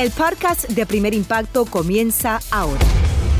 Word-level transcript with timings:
El 0.00 0.10
podcast 0.12 0.66
de 0.66 0.86
Primer 0.86 1.12
Impacto 1.12 1.66
comienza 1.66 2.40
ahora. 2.50 2.80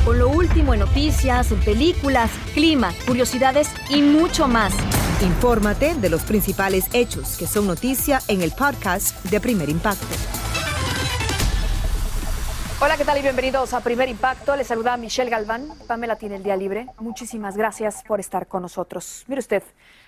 Con 0.04 0.18
lo 0.18 0.28
último 0.28 0.74
en 0.74 0.80
noticias, 0.80 1.54
películas, 1.64 2.30
clima, 2.52 2.92
curiosidades 3.06 3.70
y 3.88 4.02
mucho 4.02 4.46
más. 4.46 4.74
Infórmate 5.22 5.94
de 5.94 6.10
los 6.10 6.22
principales 6.22 6.84
hechos 6.92 7.38
que 7.38 7.46
son 7.46 7.66
noticia 7.66 8.20
en 8.28 8.42
el 8.42 8.52
podcast 8.52 9.24
de 9.24 9.40
Primer 9.40 9.70
Impacto. 9.70 10.04
Hola, 12.82 12.98
¿qué 12.98 13.06
tal 13.06 13.16
y 13.16 13.22
bienvenidos 13.22 13.72
a 13.72 13.80
Primer 13.80 14.10
Impacto? 14.10 14.54
Les 14.54 14.66
saluda 14.66 14.98
Michelle 14.98 15.30
Galván. 15.30 15.66
Pamela 15.86 16.16
tiene 16.16 16.36
el 16.36 16.42
día 16.42 16.56
libre. 16.58 16.88
Muchísimas 16.98 17.56
gracias 17.56 18.04
por 18.06 18.20
estar 18.20 18.46
con 18.48 18.60
nosotros. 18.60 19.24
Mire 19.28 19.38
usted, 19.38 19.62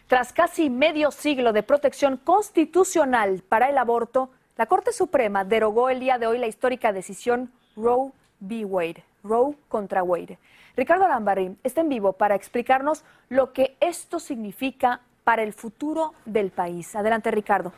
tras 0.07 0.35
casi 0.35 0.69
medio 0.69 1.13
siglo 1.13 1.55
de 1.55 1.63
protección 1.63 2.19
constitucional 2.19 3.43
para 3.49 3.71
el 3.71 3.79
aborto, 3.79 4.29
la 4.63 4.67
Corte 4.67 4.93
Suprema 4.93 5.43
derogó 5.43 5.91
el 5.91 5.99
día 5.99 6.19
de 6.19 6.29
hoy 6.29 6.39
la 6.39 6.47
histórica 6.47 6.93
decisión 6.93 7.51
Roe 7.75 8.13
v. 8.39 8.65
Wade, 8.65 9.03
Roe 9.25 9.57
contra 9.67 10.05
Wade. 10.05 10.39
Ricardo 10.77 11.05
Arambarri 11.05 11.57
está 11.65 11.81
en 11.81 11.89
vivo 11.89 12.13
para 12.13 12.37
explicarnos 12.37 13.03
lo 13.29 13.53
que 13.53 13.77
esto 13.81 14.21
significa 14.21 15.01
para 15.25 15.43
el 15.43 15.53
futuro 15.53 16.15
del 16.27 16.53
país. 16.53 16.95
Adelante, 16.95 17.33
Ricardo. 17.33 17.73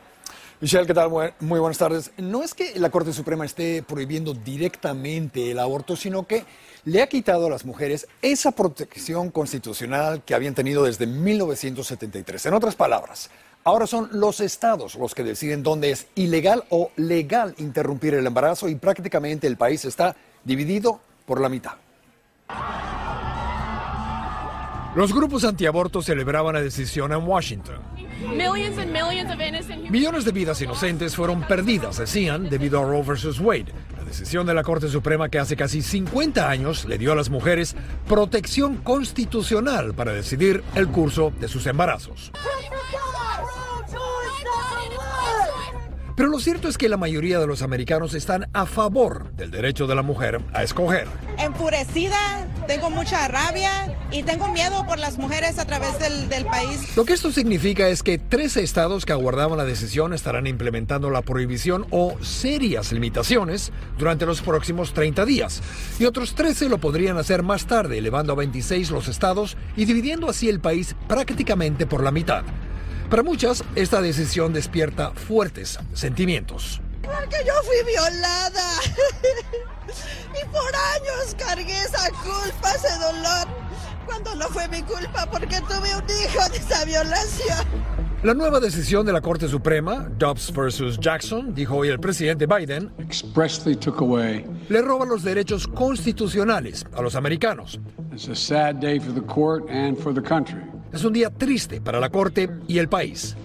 Michelle, 0.61 0.85
¿qué 0.85 0.93
tal? 0.93 1.09
Muy 1.39 1.59
buenas 1.59 1.79
tardes. 1.79 2.11
No 2.17 2.43
es 2.43 2.53
que 2.53 2.79
la 2.79 2.91
Corte 2.91 3.13
Suprema 3.13 3.45
esté 3.45 3.81
prohibiendo 3.81 4.35
directamente 4.35 5.49
el 5.49 5.57
aborto, 5.57 5.95
sino 5.95 6.27
que 6.27 6.45
le 6.83 7.01
ha 7.01 7.07
quitado 7.07 7.47
a 7.47 7.49
las 7.49 7.65
mujeres 7.65 8.07
esa 8.21 8.51
protección 8.51 9.31
constitucional 9.31 10.21
que 10.23 10.35
habían 10.35 10.53
tenido 10.53 10.83
desde 10.83 11.07
1973. 11.07 12.45
En 12.45 12.53
otras 12.53 12.75
palabras, 12.75 13.31
Ahora 13.67 13.87
son 13.87 14.09
los 14.11 14.41
estados 14.41 14.93
los 14.93 15.15
que 15.15 15.23
deciden 15.23 15.63
dónde 15.63 15.89
es 15.89 16.05
ilegal 16.13 16.65
o 16.69 16.91
legal 16.97 17.55
interrumpir 17.57 18.13
el 18.13 18.27
embarazo 18.27 18.69
y 18.69 18.75
prácticamente 18.75 19.47
el 19.47 19.57
país 19.57 19.83
está 19.85 20.15
dividido 20.43 20.99
por 21.25 21.41
la 21.41 21.49
mitad. 21.49 21.73
Los 24.95 25.11
grupos 25.11 25.45
antiabortos 25.45 26.05
celebraban 26.05 26.53
la 26.53 26.61
decisión 26.61 27.11
en 27.11 27.27
Washington. 27.27 27.79
Millones 29.89 30.25
de 30.25 30.31
vidas 30.31 30.61
inocentes 30.61 31.15
fueron 31.15 31.41
perdidas, 31.41 31.97
decían, 31.97 32.47
debido 32.47 32.79
a 32.79 32.83
Roe 32.83 33.01
vs. 33.01 33.39
Wade, 33.39 33.73
decisión 34.15 34.47
de 34.47 34.53
la 34.53 34.63
Corte 34.63 34.87
Suprema 34.87 35.27
que 35.27 35.39
hace 35.39 35.57
casi 35.57 35.81
50 35.81 36.49
años 36.49 36.85
le 36.85 36.97
dio 36.97 37.11
a 37.11 37.15
las 37.15 37.29
mujeres 37.29 37.75
protección 38.07 38.77
constitucional 38.77 39.93
para 39.93 40.13
decidir 40.13 40.63
el 40.75 40.87
curso 40.87 41.33
de 41.41 41.49
sus 41.49 41.67
embarazos. 41.67 42.31
Pero 46.15 46.29
lo 46.29 46.39
cierto 46.39 46.69
es 46.69 46.77
que 46.77 46.87
la 46.87 46.95
mayoría 46.95 47.39
de 47.39 47.47
los 47.47 47.61
americanos 47.61 48.13
están 48.13 48.47
a 48.53 48.65
favor 48.65 49.33
del 49.33 49.51
derecho 49.51 49.85
de 49.85 49.95
la 49.95 50.01
mujer 50.01 50.39
a 50.53 50.63
escoger. 50.63 51.07
Enfurecida, 51.37 52.47
tengo 52.67 52.89
mucha 52.89 53.27
rabia 53.27 53.97
y 54.11 54.23
tengo 54.23 54.47
miedo 54.47 54.85
por 54.87 54.97
las 54.97 55.17
mujeres 55.17 55.59
a 55.59 55.65
través 55.65 55.99
del, 55.99 56.45
país. 56.45 56.95
Lo 56.95 57.03
que 57.03 57.13
esto 57.13 57.31
significa 57.31 57.89
es 57.89 58.01
que 58.01 58.17
13 58.17 58.63
estados 58.63 59.05
que 59.05 59.11
aguardaban 59.11 59.57
la 59.57 59.65
decisión 59.65 60.13
estarán 60.13 60.47
implementando 60.47 61.09
la 61.09 61.21
prohibición 61.21 61.85
o 61.89 62.15
serias 62.21 62.93
limitaciones 62.93 63.73
durante 63.97 64.25
los 64.25 64.41
próximos 64.41 64.93
30 64.93 65.25
días. 65.25 65.61
Y 65.99 66.05
otros 66.05 66.33
13 66.33 66.69
lo 66.69 66.77
podrían 66.77 67.17
hacer 67.17 67.43
más 67.43 67.65
tarde, 67.67 67.97
elevando 67.97 68.31
a 68.31 68.37
26 68.37 68.89
los 68.91 69.09
estados 69.09 69.57
y 69.75 69.83
dividiendo 69.83 70.29
así 70.29 70.47
el 70.47 70.61
país 70.61 70.95
prácticamente 71.09 71.85
por 71.85 72.03
la 72.03 72.11
mitad. 72.11 72.45
Para 73.09 73.21
muchas, 73.21 73.63
esta 73.75 74.01
decisión 74.01 74.51
despierta 74.51 75.11
fuertes 75.11 75.79
sentimientos. 75.93 76.81
Porque 77.03 77.37
yo 77.45 77.53
fui 77.63 77.75
violada. 77.85 78.69
y 80.41 80.45
por 80.47 80.75
años 80.75 81.35
cargué 81.37 81.79
esa 81.81 82.09
culpa, 82.09 82.71
ese 82.71 82.97
dolor. 82.97 83.47
Cuando 84.07 84.35
no 84.35 84.47
fue 84.47 84.67
mi 84.69 84.81
culpa 84.81 85.27
porque 85.31 85.61
tuve 85.61 85.95
un 85.95 86.03
hijo 86.03 86.49
de 86.49 86.57
esa 86.57 86.83
violación. 86.85 87.95
La 88.23 88.33
nueva 88.33 88.59
decisión 88.59 89.05
de 89.05 89.13
la 89.13 89.21
Corte 89.21 89.47
Suprema, 89.47 90.09
Dobbs 90.17 90.51
versus 90.51 90.99
Jackson, 90.99 91.53
dijo 91.53 91.75
hoy 91.75 91.89
el 91.89 91.99
presidente 91.99 92.47
Biden, 92.47 92.91
le 94.67 94.81
roba 94.81 95.05
los 95.05 95.23
derechos 95.23 95.67
constitucionales 95.67 96.85
a 96.95 97.03
los 97.03 97.15
americanos. 97.15 97.79
It's 98.11 98.27
a 98.29 98.35
sad 98.35 98.77
day 98.77 98.99
for 98.99 99.13
the 99.13 99.21
court 99.21 99.69
and 99.69 99.95
for 99.95 100.11
the 100.11 100.21
country. 100.21 100.74
Es 100.95 101.03
un 101.03 101.11
día 101.11 101.29
triste 101.29 101.81
para 101.81 101.99
la 101.99 102.09
Corte 102.09 102.49
y 102.69 102.77
el 102.77 102.87
país. 102.87 103.35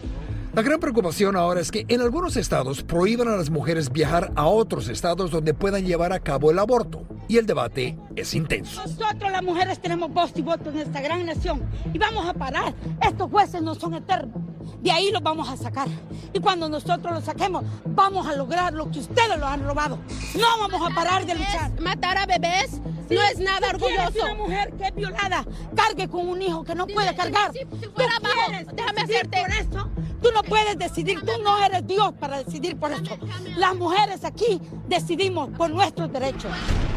La 0.55 0.63
gran 0.63 0.79
preocupación 0.79 1.35
ahora 1.35 1.61
es 1.61 1.73
que 1.73 1.85
en 1.89 2.01
algunos 2.01 2.37
estados 2.37 2.85
prohíban 2.85 3.27
a 3.27 3.35
las 3.35 3.51
mujeres 3.51 3.91
viajar 3.91 4.31
a 4.37 4.47
otros 4.47 4.89
estados 4.89 5.33
donde 5.33 5.53
puedan 5.53 5.85
llevar 5.85 6.13
a 6.13 6.21
cabo 6.21 6.53
el 6.53 6.61
aborto. 6.61 7.03
Y 7.27 7.39
el 7.39 7.47
debate 7.47 7.99
es 8.15 8.35
intenso. 8.35 8.81
Nosotros 8.83 9.33
las 9.33 9.43
mujeres 9.43 9.81
tenemos 9.81 10.15
voz 10.15 10.31
y 10.37 10.43
voto 10.43 10.71
en 10.71 10.79
esta 10.79 11.01
gran 11.01 11.27
nación 11.27 11.61
y 11.93 11.99
vamos 11.99 12.25
a 12.25 12.35
parar. 12.35 12.73
Estos 13.03 13.29
jueces 13.29 13.61
no 13.63 13.75
son 13.75 13.95
eternos. 13.95 14.41
De 14.81 14.91
ahí 14.91 15.11
los 15.11 15.23
vamos 15.23 15.49
a 15.49 15.57
sacar. 15.57 15.89
Y 16.33 16.41
cuando 16.41 16.69
nosotros 16.69 17.13
los 17.13 17.25
saquemos, 17.25 17.65
vamos 17.85 18.27
a 18.27 18.35
lograr 18.35 18.73
lo 18.73 18.91
que 18.91 19.01
ustedes 19.01 19.39
lo 19.39 19.47
han 19.47 19.65
robado. 19.65 19.99
No 20.35 20.47
vamos 20.59 20.91
a 20.91 20.95
parar 20.95 21.27
de 21.27 21.35
luchar. 21.35 21.71
Matar 21.81 22.19
a 22.19 22.27
bebés 22.27 22.81
no 23.11 23.23
es 23.23 23.39
nada 23.39 23.71
orgulloso. 23.71 24.25
Una 24.25 24.35
mujer 24.35 24.73
que 24.79 24.87
es 24.87 24.95
violada 24.95 25.45
cargue 25.75 26.09
con 26.09 26.29
un 26.29 26.41
hijo 26.41 26.65
que 26.65 26.75
no 26.75 26.87
puede 26.87 27.15
cargar. 27.15 27.53
Si, 27.53 27.65
fuera 27.95 28.17
abajo, 28.17 28.73
déjame 28.73 29.01
hacerte. 29.03 29.41
Por 29.41 29.51
eso, 29.51 29.91
tú 30.23 30.29
no 30.33 30.43
puedes 30.43 30.79
decidir. 30.79 31.21
Tú 31.21 31.33
no 31.43 31.63
eres 31.65 31.87
Dios 31.87 32.13
para 32.19 32.43
decidir 32.43 32.77
por 32.77 32.93
eso. 32.93 33.19
Las 33.57 33.75
mujeres 33.77 34.25
aquí 34.25 34.61
decidimos 34.89 35.51
por 35.51 35.71
nuestros 35.71 36.13
derechos. 36.13 36.53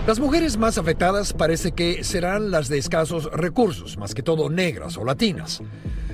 Las 0.06 0.20
mujeres 0.20 0.58
más 0.58 0.78
afectadas 0.78 1.34
parece 1.34 1.72
que 1.72 2.04
serán 2.04 2.52
las 2.52 2.68
de 2.68 2.78
escasos 2.78 3.32
recursos, 3.32 3.98
más 3.98 4.14
que 4.14 4.22
todo 4.22 4.50
negras 4.50 4.98
o 4.98 5.06
latinas. 5.06 5.62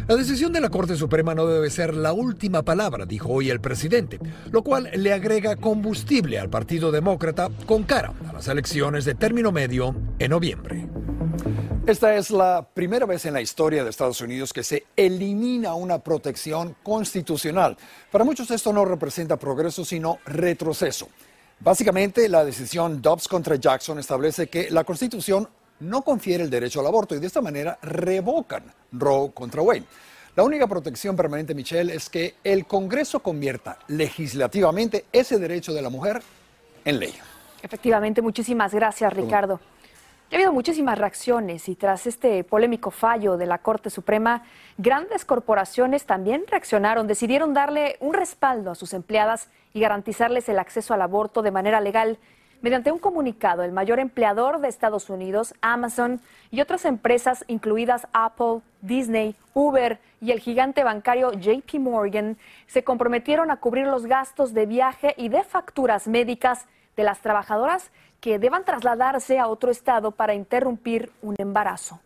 La 0.10 0.16
decisión 0.16 0.52
de 0.52 0.60
la 0.60 0.70
Corte 0.70 0.96
Suprema 0.96 1.36
no 1.36 1.46
debe 1.46 1.70
ser 1.70 1.94
la 1.94 2.14
última 2.14 2.64
palabra, 2.64 3.06
dijo 3.06 3.30
hoy 3.30 3.52
el 3.52 3.62
presidente, 3.62 4.18
lo 4.50 4.64
cual 4.64 4.90
le 4.96 5.14
agrega 5.14 5.56
combustible 5.56 6.40
al 6.40 6.50
Partido 6.50 6.92
Demócrata 6.92 7.52
con 7.68 7.84
cara 7.84 8.16
a 8.28 8.34
las 8.34 8.48
elecciones 8.48 9.06
de 9.06 9.14
término 9.14 9.52
medio 9.52 9.96
en 10.18 10.32
noviembre. 10.32 10.88
Esta 11.86 12.16
es 12.16 12.32
la 12.32 12.68
primera 12.74 13.06
vez 13.06 13.26
en 13.26 13.36
la 13.36 13.42
historia 13.42 13.84
de 13.84 13.92
Estados 13.92 14.20
Unidos 14.22 14.52
que 14.52 14.64
se 14.64 14.88
elimina 14.96 15.76
una 15.76 16.00
protección 16.00 16.76
constitucional. 16.82 17.78
Para 18.12 18.24
muchos 18.24 18.50
esto 18.50 18.74
no 18.74 18.86
representa 18.86 19.38
progreso, 19.38 19.86
sino 19.86 20.18
retroceso. 20.26 21.08
Básicamente, 21.60 22.28
la 22.30 22.44
decisión 22.44 23.00
Dobbs 23.00 23.28
contra 23.28 23.58
Jackson 23.58 24.00
establece 24.00 24.48
que 24.48 24.72
la 24.72 24.86
Constitución 24.86 25.48
no 25.80 26.02
confiere 26.02 26.44
el 26.44 26.50
derecho 26.50 26.80
al 26.80 26.88
aborto 26.88 27.16
y 27.16 27.20
de 27.20 27.28
esta 27.28 27.42
manera 27.42 27.78
revocan 27.82 28.64
Roe 28.92 29.32
contra 29.32 29.62
Wade. 29.62 29.86
La 30.36 30.44
única 30.44 30.68
protección 30.68 31.16
permanente, 31.16 31.54
Michelle, 31.54 31.94
es 31.94 32.10
que 32.10 32.36
el 32.44 32.66
Congreso 32.66 33.20
convierta 33.20 33.80
legislativamente 33.88 35.06
ese 35.12 35.38
derecho 35.38 35.74
de 35.74 35.82
la 35.82 35.90
mujer 35.90 36.22
en 36.86 37.00
ley. 37.00 37.14
Efectivamente, 37.62 38.22
muchísimas 38.22 38.74
gracias, 38.74 39.12
Ricardo. 39.14 39.60
Ha 40.32 40.36
habido 40.36 40.54
muchísimas 40.54 40.98
reacciones 41.00 41.68
y 41.68 41.76
tras 41.76 42.06
este 42.06 42.44
polémico 42.44 42.92
fallo 42.92 43.36
de 43.36 43.48
la 43.48 43.58
Corte 43.58 43.90
Suprema, 43.90 44.44
grandes 44.78 45.26
corporaciones 45.26 46.06
también 46.06 46.44
reaccionaron, 46.48 47.08
decidieron 47.08 47.56
darle 47.56 47.98
un 48.00 48.14
respaldo 48.14 48.70
a 48.70 48.76
sus 48.76 48.94
empleadas 48.94 49.50
y 49.74 49.80
garantizarles 49.80 50.48
el 50.48 50.60
acceso 50.60 50.94
al 50.94 51.02
aborto 51.02 51.42
de 51.42 51.50
manera 51.50 51.82
legal 51.82 52.20
Mediante 52.62 52.92
un 52.92 53.00
comunicado, 53.00 53.64
el 53.64 53.72
mayor 53.72 54.00
empleador 54.00 54.60
de 54.60 54.68
Estados 54.68 55.10
Unidos, 55.10 55.54
Amazon 55.62 56.20
y 56.52 56.60
otras 56.60 56.84
empresas, 56.84 57.46
incluidas 57.48 58.06
Apple, 58.12 58.60
Disney, 58.82 59.38
Uber 59.54 59.98
y 60.20 60.32
el 60.32 60.42
gigante 60.42 60.84
bancario 60.84 61.32
JP 61.32 61.76
Morgan, 61.80 62.38
se 62.68 62.84
comprometieron 62.84 63.50
a 63.50 63.62
cubrir 63.62 63.88
los 63.88 64.08
gastos 64.08 64.54
de 64.54 64.66
viaje 64.66 65.14
y 65.16 65.30
de 65.30 65.44
facturas 65.44 66.10
médicas 66.10 66.66
de 66.98 67.04
las 67.06 67.22
trabajadoras 67.22 67.92
que 68.20 68.40
deban 68.40 68.66
trasladarse 68.66 69.40
a 69.40 69.48
otro 69.48 69.72
estado 69.72 70.12
para 70.12 70.34
interrumpir 70.34 71.14
un 71.22 71.36
embarazo. 71.38 72.02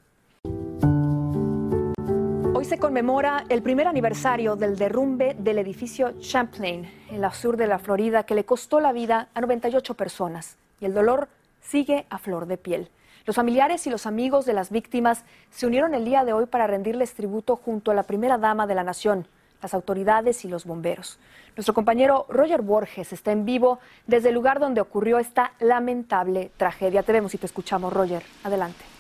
Hoy 2.63 2.69
se 2.69 2.77
conmemora 2.77 3.43
el 3.49 3.61
primer 3.61 3.89
aniversario 3.89 4.55
del 4.55 4.77
derrumbe 4.77 5.35
del 5.37 5.57
edificio 5.57 6.13
Champlain 6.21 6.89
en 7.11 7.19
la 7.19 7.33
sur 7.33 7.57
de 7.57 7.67
la 7.67 7.77
Florida 7.77 8.23
que 8.23 8.35
le 8.35 8.45
costó 8.45 8.79
la 8.79 8.93
vida 8.93 9.27
a 9.33 9.41
98 9.41 9.95
personas 9.95 10.55
y 10.79 10.85
el 10.85 10.93
dolor 10.93 11.27
sigue 11.61 12.05
a 12.09 12.19
flor 12.19 12.45
de 12.45 12.55
piel. 12.55 12.87
Los 13.25 13.35
familiares 13.35 13.85
y 13.85 13.89
los 13.89 14.05
amigos 14.05 14.45
de 14.45 14.53
las 14.53 14.69
víctimas 14.69 15.25
se 15.51 15.67
unieron 15.67 15.93
el 15.93 16.05
día 16.05 16.23
de 16.23 16.31
hoy 16.31 16.45
para 16.45 16.65
rendirles 16.65 17.15
tributo 17.15 17.57
junto 17.57 17.91
a 17.91 17.95
la 17.95 18.03
primera 18.03 18.37
dama 18.37 18.65
de 18.65 18.75
la 18.75 18.85
nación, 18.85 19.27
las 19.61 19.73
autoridades 19.73 20.45
y 20.45 20.47
los 20.47 20.63
bomberos. 20.63 21.19
Nuestro 21.57 21.73
compañero 21.73 22.27
Roger 22.29 22.61
Borges 22.61 23.11
está 23.11 23.33
en 23.33 23.43
vivo 23.43 23.79
desde 24.07 24.29
el 24.29 24.35
lugar 24.35 24.61
donde 24.61 24.79
ocurrió 24.79 25.19
esta 25.19 25.51
lamentable 25.59 26.49
tragedia. 26.55 27.03
Te 27.03 27.11
vemos 27.11 27.35
y 27.35 27.37
te 27.37 27.45
escuchamos, 27.45 27.91
Roger. 27.91 28.23
Adelante. 28.45 28.92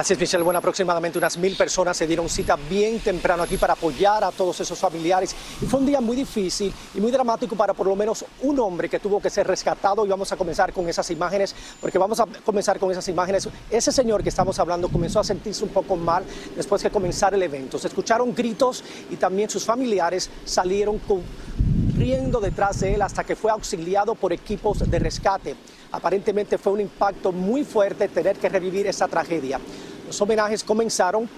Así 0.00 0.14
es, 0.14 0.18
Michelle. 0.18 0.42
Bueno, 0.42 0.58
aproximadamente 0.60 1.18
unas 1.18 1.36
mil 1.36 1.54
personas 1.54 1.94
se 1.94 2.06
dieron 2.06 2.26
cita 2.26 2.56
bien 2.70 3.00
temprano 3.00 3.42
aquí 3.42 3.58
para 3.58 3.74
apoyar 3.74 4.24
a 4.24 4.30
todos 4.30 4.58
esos 4.58 4.78
familiares. 4.78 5.36
Y 5.60 5.66
fue 5.66 5.78
un 5.78 5.84
día 5.84 6.00
muy 6.00 6.16
difícil 6.16 6.72
y 6.94 7.00
muy 7.02 7.12
dramático 7.12 7.54
para 7.54 7.74
por 7.74 7.86
lo 7.86 7.94
menos 7.94 8.24
un 8.40 8.58
hombre 8.60 8.88
que 8.88 8.98
tuvo 8.98 9.20
que 9.20 9.28
ser 9.28 9.46
rescatado. 9.46 10.06
Y 10.06 10.08
vamos 10.08 10.32
a 10.32 10.38
comenzar 10.38 10.72
con 10.72 10.88
esas 10.88 11.10
imágenes, 11.10 11.54
porque 11.82 11.98
vamos 11.98 12.18
a 12.18 12.24
comenzar 12.46 12.78
con 12.78 12.90
esas 12.90 13.06
imágenes. 13.08 13.46
Ese 13.70 13.92
señor 13.92 14.22
que 14.22 14.30
estamos 14.30 14.58
hablando 14.58 14.88
comenzó 14.88 15.20
a 15.20 15.24
sentirse 15.24 15.64
un 15.64 15.70
poco 15.70 15.96
mal 15.96 16.24
después 16.56 16.82
de 16.82 16.88
comenzar 16.88 17.34
el 17.34 17.42
evento. 17.42 17.78
Se 17.78 17.88
escucharon 17.88 18.34
gritos 18.34 18.82
y 19.10 19.16
también 19.16 19.50
sus 19.50 19.66
familiares 19.66 20.30
salieron 20.46 20.98
corriendo 21.00 22.40
detrás 22.40 22.80
de 22.80 22.94
él 22.94 23.02
hasta 23.02 23.22
que 23.22 23.36
fue 23.36 23.50
auxiliado 23.50 24.14
por 24.14 24.32
equipos 24.32 24.78
de 24.78 24.98
rescate. 24.98 25.56
Aparentemente 25.92 26.56
fue 26.56 26.72
un 26.74 26.80
impacto 26.80 27.32
muy 27.32 27.64
fuerte 27.64 28.08
tener 28.08 28.36
que 28.36 28.48
revivir 28.48 28.86
esa 28.86 29.08
tragedia. 29.08 29.58
Los 30.06 30.20
homenajes 30.20 30.62
comenzaron 30.62 31.28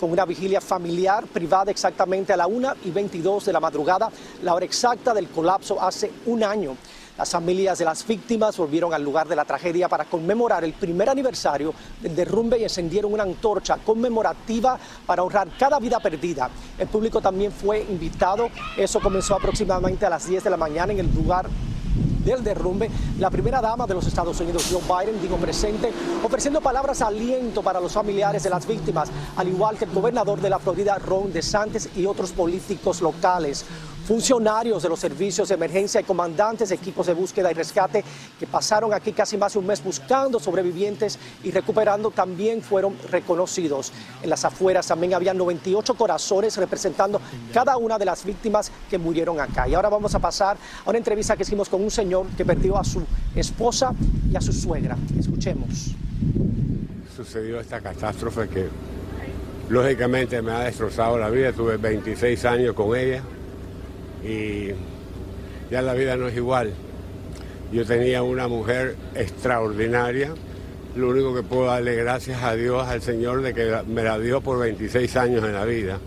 con 0.00 0.10
una 0.10 0.24
vigilia 0.24 0.60
familiar 0.60 1.24
privada 1.26 1.70
exactamente 1.70 2.32
a 2.32 2.36
la 2.36 2.48
1 2.48 2.74
y 2.84 2.90
22 2.90 3.44
de 3.44 3.52
la 3.52 3.60
madrugada, 3.60 4.10
la 4.42 4.54
hora 4.54 4.64
exacta 4.64 5.14
del 5.14 5.28
colapso 5.28 5.80
hace 5.80 6.10
un 6.26 6.42
año. 6.42 6.76
Las 7.16 7.30
familias 7.30 7.78
de 7.78 7.84
las 7.84 8.04
víctimas 8.04 8.56
volvieron 8.56 8.92
al 8.92 9.04
lugar 9.04 9.28
de 9.28 9.36
la 9.36 9.44
tragedia 9.44 9.88
para 9.88 10.06
conmemorar 10.06 10.64
el 10.64 10.72
primer 10.72 11.08
aniversario 11.08 11.72
del 12.00 12.16
derrumbe 12.16 12.58
y 12.58 12.64
encendieron 12.64 13.12
una 13.12 13.22
antorcha 13.22 13.76
conmemorativa 13.76 14.76
para 15.06 15.22
honrar 15.22 15.48
cada 15.56 15.78
vida 15.78 16.00
perdida. 16.00 16.50
El 16.76 16.88
público 16.88 17.20
también 17.20 17.52
fue 17.52 17.82
invitado. 17.82 18.48
Eso 18.76 18.98
comenzó 18.98 19.36
aproximadamente 19.36 20.04
a 20.06 20.10
las 20.10 20.26
10 20.26 20.42
de 20.42 20.50
la 20.50 20.56
mañana 20.56 20.92
en 20.92 20.98
el 20.98 21.14
lugar 21.14 21.46
del 22.24 22.42
derrumbe, 22.42 22.90
la 23.18 23.30
primera 23.30 23.60
dama 23.60 23.86
de 23.86 23.94
los 23.94 24.06
Estados 24.06 24.38
Unidos, 24.40 24.68
Joe 24.70 24.82
Biden, 24.82 25.20
dijo 25.20 25.36
presente, 25.36 25.92
ofreciendo 26.22 26.60
palabras 26.60 27.02
aliento 27.02 27.62
para 27.62 27.80
los 27.80 27.92
familiares 27.92 28.42
de 28.42 28.50
las 28.50 28.66
víctimas, 28.66 29.10
al 29.36 29.48
igual 29.48 29.76
que 29.76 29.84
el 29.84 29.92
gobernador 29.92 30.40
de 30.40 30.50
la 30.50 30.58
Florida, 30.58 30.98
Ron 30.98 31.32
DeSantis, 31.32 31.88
y 31.96 32.06
otros 32.06 32.32
políticos 32.32 33.00
locales 33.00 33.64
funcionarios 34.02 34.82
de 34.82 34.88
los 34.88 34.98
servicios 34.98 35.48
de 35.48 35.54
emergencia 35.54 36.00
y 36.00 36.04
comandantes 36.04 36.68
de 36.68 36.74
equipos 36.74 37.06
de 37.06 37.14
búsqueda 37.14 37.50
y 37.50 37.54
rescate 37.54 38.04
que 38.38 38.46
pasaron 38.46 38.92
aquí 38.92 39.12
casi 39.12 39.36
más 39.36 39.52
de 39.52 39.60
un 39.60 39.66
mes 39.66 39.82
buscando 39.82 40.40
sobrevivientes 40.40 41.18
y 41.44 41.50
recuperando 41.50 42.10
también 42.10 42.62
fueron 42.62 42.96
reconocidos. 43.10 43.92
En 44.22 44.30
las 44.30 44.44
afueras 44.44 44.86
también 44.86 45.14
había 45.14 45.32
98 45.32 45.94
corazones 45.94 46.56
representando 46.56 47.20
cada 47.52 47.76
una 47.76 47.98
de 47.98 48.04
las 48.04 48.24
víctimas 48.24 48.70
que 48.90 48.98
murieron 48.98 49.40
acá. 49.40 49.68
Y 49.68 49.74
ahora 49.74 49.88
vamos 49.88 50.14
a 50.14 50.18
pasar 50.18 50.56
a 50.84 50.90
una 50.90 50.98
entrevista 50.98 51.36
que 51.36 51.44
hicimos 51.44 51.68
con 51.68 51.82
un 51.82 51.90
señor 51.90 52.26
que 52.36 52.44
perdió 52.44 52.76
a 52.78 52.84
su 52.84 53.02
esposa 53.34 53.92
y 54.30 54.36
a 54.36 54.40
su 54.40 54.52
suegra. 54.52 54.96
Escuchemos. 55.18 55.94
Sucedió 57.16 57.60
esta 57.60 57.80
catástrofe 57.80 58.48
que 58.48 58.68
lógicamente 59.68 60.42
me 60.42 60.52
ha 60.52 60.60
destrozado 60.60 61.18
la 61.18 61.30
vida. 61.30 61.52
Tuve 61.52 61.76
26 61.76 62.44
años 62.46 62.74
con 62.74 62.96
ella 62.96 63.22
y 64.24 64.70
ya 65.70 65.82
la 65.82 65.94
vida 65.94 66.16
no 66.16 66.28
es 66.28 66.36
igual. 66.36 66.72
Yo 67.72 67.86
tenía 67.86 68.22
una 68.22 68.48
mujer 68.48 68.96
extraordinaria, 69.14 70.34
lo 70.94 71.08
único 71.08 71.34
que 71.34 71.42
puedo 71.42 71.66
darle 71.66 71.94
gracias 71.96 72.42
a 72.42 72.54
Dios, 72.54 72.86
al 72.86 73.00
Señor, 73.00 73.42
de 73.42 73.54
que 73.54 73.82
me 73.86 74.02
la 74.02 74.18
dio 74.18 74.40
por 74.40 74.58
26 74.58 75.16
años 75.16 75.44
en 75.44 75.54
la 75.54 75.64
vida. 75.64 75.98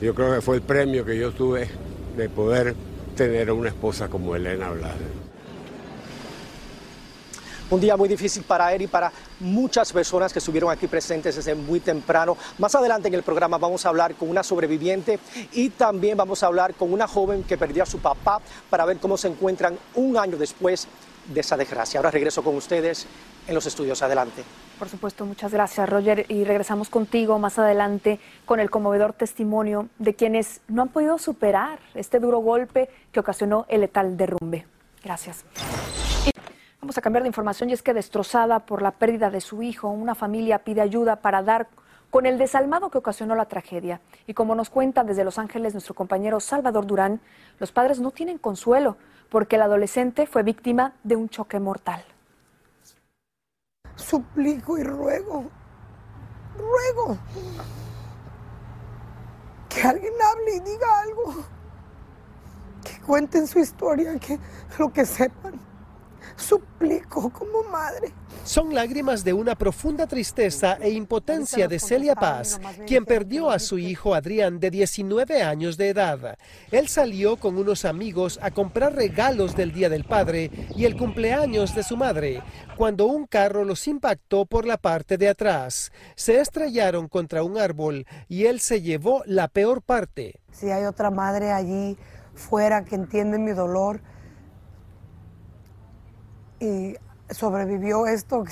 Yo 0.00 0.14
creo 0.14 0.34
que 0.34 0.40
fue 0.40 0.56
el 0.56 0.62
premio 0.62 1.04
que 1.04 1.18
yo 1.18 1.32
tuve 1.32 1.68
de 2.16 2.28
poder 2.28 2.74
tener 3.16 3.50
una 3.52 3.68
esposa 3.68 4.08
como 4.08 4.36
Elena 4.36 4.70
Blades 4.70 5.22
un 7.72 7.80
día 7.80 7.96
muy 7.96 8.08
difícil 8.08 8.42
para 8.42 8.72
él 8.74 8.82
y 8.82 8.86
para 8.86 9.10
muchas 9.40 9.92
personas 9.92 10.30
que 10.30 10.40
estuvieron 10.40 10.70
aquí 10.70 10.86
presentes 10.86 11.36
desde 11.36 11.54
muy 11.54 11.80
temprano. 11.80 12.36
Más 12.58 12.74
adelante 12.74 13.08
en 13.08 13.14
el 13.14 13.22
programa 13.22 13.56
vamos 13.56 13.86
a 13.86 13.88
hablar 13.88 14.14
con 14.14 14.28
una 14.28 14.42
sobreviviente 14.42 15.18
y 15.52 15.70
también 15.70 16.18
vamos 16.18 16.42
a 16.42 16.48
hablar 16.48 16.74
con 16.74 16.92
una 16.92 17.08
joven 17.08 17.42
que 17.44 17.56
perdió 17.56 17.82
a 17.82 17.86
su 17.86 17.98
papá 17.98 18.40
para 18.68 18.84
ver 18.84 18.98
cómo 18.98 19.16
se 19.16 19.28
encuentran 19.28 19.78
un 19.94 20.18
año 20.18 20.36
después 20.36 20.86
de 21.32 21.40
esa 21.40 21.56
desgracia. 21.56 21.98
Ahora 21.98 22.10
regreso 22.10 22.42
con 22.42 22.56
ustedes 22.56 23.06
en 23.48 23.54
los 23.54 23.64
estudios. 23.64 24.02
Adelante. 24.02 24.44
Por 24.78 24.90
supuesto, 24.90 25.24
muchas 25.24 25.52
gracias, 25.52 25.88
Roger. 25.88 26.26
Y 26.28 26.44
regresamos 26.44 26.90
contigo 26.90 27.38
más 27.38 27.58
adelante 27.58 28.20
con 28.44 28.60
el 28.60 28.68
conmovedor 28.68 29.14
testimonio 29.14 29.88
de 29.98 30.14
quienes 30.14 30.60
no 30.68 30.82
han 30.82 30.88
podido 30.88 31.16
superar 31.16 31.78
este 31.94 32.18
duro 32.18 32.40
golpe 32.40 32.90
que 33.12 33.20
ocasionó 33.20 33.64
el 33.68 33.80
letal 33.80 34.16
derrumbe. 34.18 34.66
Gracias. 35.02 35.44
Vamos 36.82 36.98
a 36.98 37.00
cambiar 37.00 37.22
de 37.22 37.28
información 37.28 37.70
y 37.70 37.74
es 37.74 37.82
que 37.82 37.94
destrozada 37.94 38.66
por 38.66 38.82
la 38.82 38.90
pérdida 38.90 39.30
de 39.30 39.40
su 39.40 39.62
hijo, 39.62 39.88
una 39.88 40.16
familia 40.16 40.64
pide 40.64 40.80
ayuda 40.80 41.14
para 41.14 41.40
dar 41.40 41.68
con 42.10 42.26
el 42.26 42.38
desalmado 42.38 42.90
que 42.90 42.98
ocasionó 42.98 43.36
la 43.36 43.46
tragedia. 43.46 44.00
Y 44.26 44.34
como 44.34 44.56
nos 44.56 44.68
cuenta 44.68 45.04
desde 45.04 45.22
Los 45.22 45.38
Ángeles 45.38 45.74
nuestro 45.74 45.94
compañero 45.94 46.40
Salvador 46.40 46.84
Durán, 46.84 47.20
los 47.60 47.70
padres 47.70 48.00
no 48.00 48.10
tienen 48.10 48.36
consuelo 48.36 48.96
porque 49.28 49.54
el 49.54 49.62
adolescente 49.62 50.26
fue 50.26 50.42
víctima 50.42 50.94
de 51.04 51.14
un 51.14 51.28
choque 51.28 51.60
mortal. 51.60 52.04
Suplico 53.94 54.76
y 54.76 54.82
ruego, 54.82 55.44
ruego 56.58 57.16
que 59.68 59.82
alguien 59.82 60.14
hable 60.32 60.56
y 60.56 60.60
diga 60.60 61.00
algo, 61.02 61.44
que 62.82 63.00
cuenten 63.06 63.46
su 63.46 63.60
historia, 63.60 64.18
que 64.18 64.36
lo 64.80 64.92
que 64.92 65.06
sepan 65.06 65.71
suplico 66.42 67.30
como 67.30 67.62
madre. 67.70 68.12
Son 68.44 68.74
lágrimas 68.74 69.22
de 69.22 69.32
una 69.32 69.54
profunda 69.54 70.06
tristeza 70.06 70.76
e 70.80 70.90
impotencia 70.90 71.68
de 71.68 71.78
Celia 71.78 72.16
Paz, 72.16 72.60
quien 72.86 73.04
perdió 73.04 73.50
a 73.50 73.60
su 73.60 73.78
hijo 73.78 74.14
Adrián 74.14 74.58
de 74.58 74.70
19 74.70 75.42
años 75.42 75.76
de 75.76 75.90
edad. 75.90 76.36
Él 76.72 76.88
salió 76.88 77.36
con 77.36 77.56
unos 77.56 77.84
amigos 77.84 78.40
a 78.42 78.50
comprar 78.50 78.94
regalos 78.94 79.54
del 79.54 79.72
Día 79.72 79.88
del 79.88 80.04
Padre 80.04 80.50
y 80.74 80.84
el 80.84 80.96
cumpleaños 80.96 81.74
de 81.74 81.84
su 81.84 81.96
madre, 81.96 82.42
cuando 82.76 83.06
un 83.06 83.26
carro 83.26 83.64
los 83.64 83.86
impactó 83.86 84.44
por 84.44 84.66
la 84.66 84.76
parte 84.76 85.16
de 85.16 85.28
atrás. 85.28 85.92
Se 86.16 86.40
estrellaron 86.40 87.06
contra 87.08 87.44
un 87.44 87.58
árbol 87.58 88.06
y 88.28 88.46
él 88.46 88.58
se 88.58 88.82
llevó 88.82 89.22
la 89.24 89.46
peor 89.46 89.82
parte. 89.82 90.40
Si 90.50 90.68
hay 90.70 90.84
otra 90.84 91.10
madre 91.10 91.52
allí 91.52 91.96
fuera 92.34 92.84
que 92.84 92.96
entiende 92.96 93.38
mi 93.38 93.52
dolor, 93.52 94.00
y 96.62 96.96
sobrevivió 97.28 98.06
esto, 98.06 98.44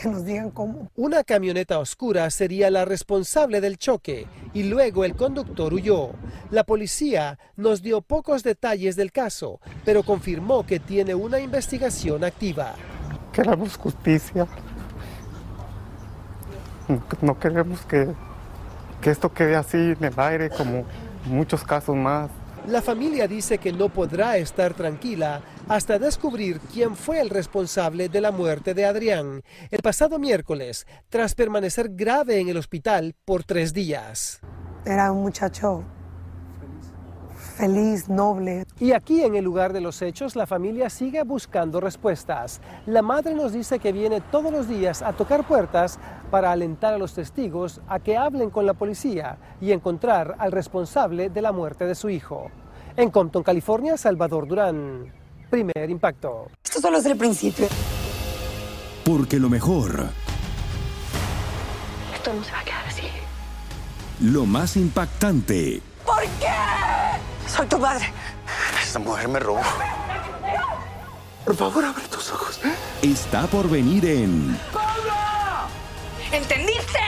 que 0.00 0.08
nos 0.08 0.24
digan 0.24 0.50
cómo. 0.50 0.88
Una 0.94 1.24
camioneta 1.24 1.80
oscura 1.80 2.30
sería 2.30 2.70
la 2.70 2.84
responsable 2.84 3.60
del 3.60 3.78
choque 3.78 4.28
y 4.54 4.62
luego 4.62 5.04
el 5.04 5.16
conductor 5.16 5.74
huyó. 5.74 6.10
La 6.50 6.62
policía 6.62 7.38
nos 7.56 7.82
dio 7.82 8.00
pocos 8.00 8.44
detalles 8.44 8.94
del 8.94 9.10
caso, 9.10 9.60
pero 9.84 10.04
confirmó 10.04 10.64
que 10.64 10.78
tiene 10.78 11.16
una 11.16 11.40
investigación 11.40 12.22
activa. 12.22 12.74
Queremos 13.32 13.76
justicia. 13.76 14.46
No 17.20 17.38
queremos 17.38 17.80
que, 17.82 18.08
que 19.02 19.10
esto 19.10 19.32
quede 19.34 19.56
así 19.56 19.76
en 19.76 20.04
el 20.04 20.14
aire 20.16 20.48
como 20.48 20.84
muchos 21.26 21.64
casos 21.64 21.96
más. 21.96 22.30
La 22.66 22.82
familia 22.82 23.26
dice 23.26 23.58
que 23.58 23.72
no 23.72 23.88
podrá 23.88 24.36
estar 24.36 24.74
tranquila 24.74 25.42
hasta 25.68 25.98
descubrir 25.98 26.60
quién 26.72 26.96
fue 26.96 27.20
el 27.20 27.30
responsable 27.30 28.08
de 28.08 28.20
la 28.20 28.30
muerte 28.30 28.74
de 28.74 28.84
Adrián 28.84 29.42
el 29.70 29.80
pasado 29.80 30.18
miércoles, 30.18 30.86
tras 31.08 31.34
permanecer 31.34 31.90
grave 31.90 32.40
en 32.40 32.48
el 32.48 32.56
hospital 32.56 33.14
por 33.24 33.44
tres 33.44 33.72
días. 33.72 34.40
Era 34.84 35.12
un 35.12 35.22
muchacho 35.22 35.84
feliz, 37.58 38.08
noble. 38.08 38.64
Y 38.78 38.92
aquí 38.92 39.22
en 39.22 39.34
el 39.34 39.44
lugar 39.44 39.72
de 39.72 39.80
los 39.80 40.00
hechos, 40.00 40.36
la 40.36 40.46
familia 40.46 40.88
sigue 40.88 41.22
buscando 41.24 41.80
respuestas. 41.80 42.60
La 42.86 43.02
madre 43.02 43.34
nos 43.34 43.52
dice 43.52 43.80
que 43.80 43.92
viene 43.92 44.20
todos 44.20 44.52
los 44.52 44.68
días 44.68 45.02
a 45.02 45.12
tocar 45.12 45.46
puertas 45.46 45.98
para 46.30 46.52
alentar 46.52 46.94
a 46.94 46.98
los 46.98 47.14
testigos 47.14 47.80
a 47.88 47.98
que 47.98 48.16
hablen 48.16 48.50
con 48.50 48.64
la 48.64 48.74
policía 48.74 49.38
y 49.60 49.72
encontrar 49.72 50.36
al 50.38 50.52
responsable 50.52 51.30
de 51.30 51.42
la 51.42 51.52
muerte 51.52 51.84
de 51.84 51.94
su 51.96 52.08
hijo. 52.08 52.50
En 52.96 53.10
Compton, 53.10 53.42
California, 53.42 53.96
Salvador 53.96 54.46
Durán. 54.46 55.12
Primer 55.50 55.90
impacto. 55.90 56.46
Esto 56.62 56.80
solo 56.80 56.98
es 56.98 57.06
el 57.06 57.16
principio. 57.16 57.66
Porque 59.04 59.38
lo 59.38 59.48
mejor. 59.48 60.06
Esto 62.14 62.32
no 62.32 62.44
se 62.44 62.52
va 62.52 62.60
a 62.60 62.64
quedar 62.64 62.86
así. 62.86 63.02
lo 64.20 64.46
más 64.46 64.76
impactante. 64.76 65.80
¿Por 66.04 66.22
qué? 66.40 66.46
Soy 67.48 67.66
tu 67.66 67.78
madre. 67.78 68.12
Esta 68.82 68.98
mujer 68.98 69.28
me 69.28 69.38
robó. 69.38 69.60
Por 71.44 71.56
favor, 71.56 71.84
abre 71.84 72.04
tus 72.08 72.30
ojos. 72.30 72.60
Está 73.02 73.46
por 73.46 73.68
venir 73.68 74.04
en 74.04 74.58
¿Entendiste? 76.30 76.98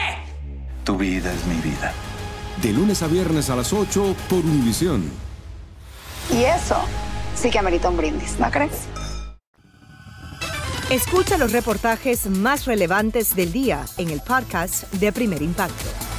Tu 0.83 0.97
vida 0.97 1.31
es 1.31 1.45
mi 1.45 1.55
vida. 1.61 1.93
De 2.61 2.73
lunes 2.73 3.03
a 3.03 3.07
viernes 3.07 3.49
a 3.49 3.55
las 3.55 3.71
8 3.71 4.15
por 4.29 4.39
Univisión. 4.39 5.11
Y 6.31 6.43
eso 6.43 6.77
sí 7.35 7.49
que 7.49 7.59
amerita 7.59 7.89
un 7.89 7.97
brindis, 7.97 8.39
¿no 8.39 8.49
crees? 8.49 8.87
Escucha 10.89 11.37
los 11.37 11.51
reportajes 11.51 12.25
más 12.27 12.65
relevantes 12.65 13.35
del 13.35 13.51
día 13.51 13.85
en 13.97 14.09
el 14.09 14.21
podcast 14.21 14.91
de 14.93 15.11
Primer 15.11 15.41
Impacto. 15.41 16.10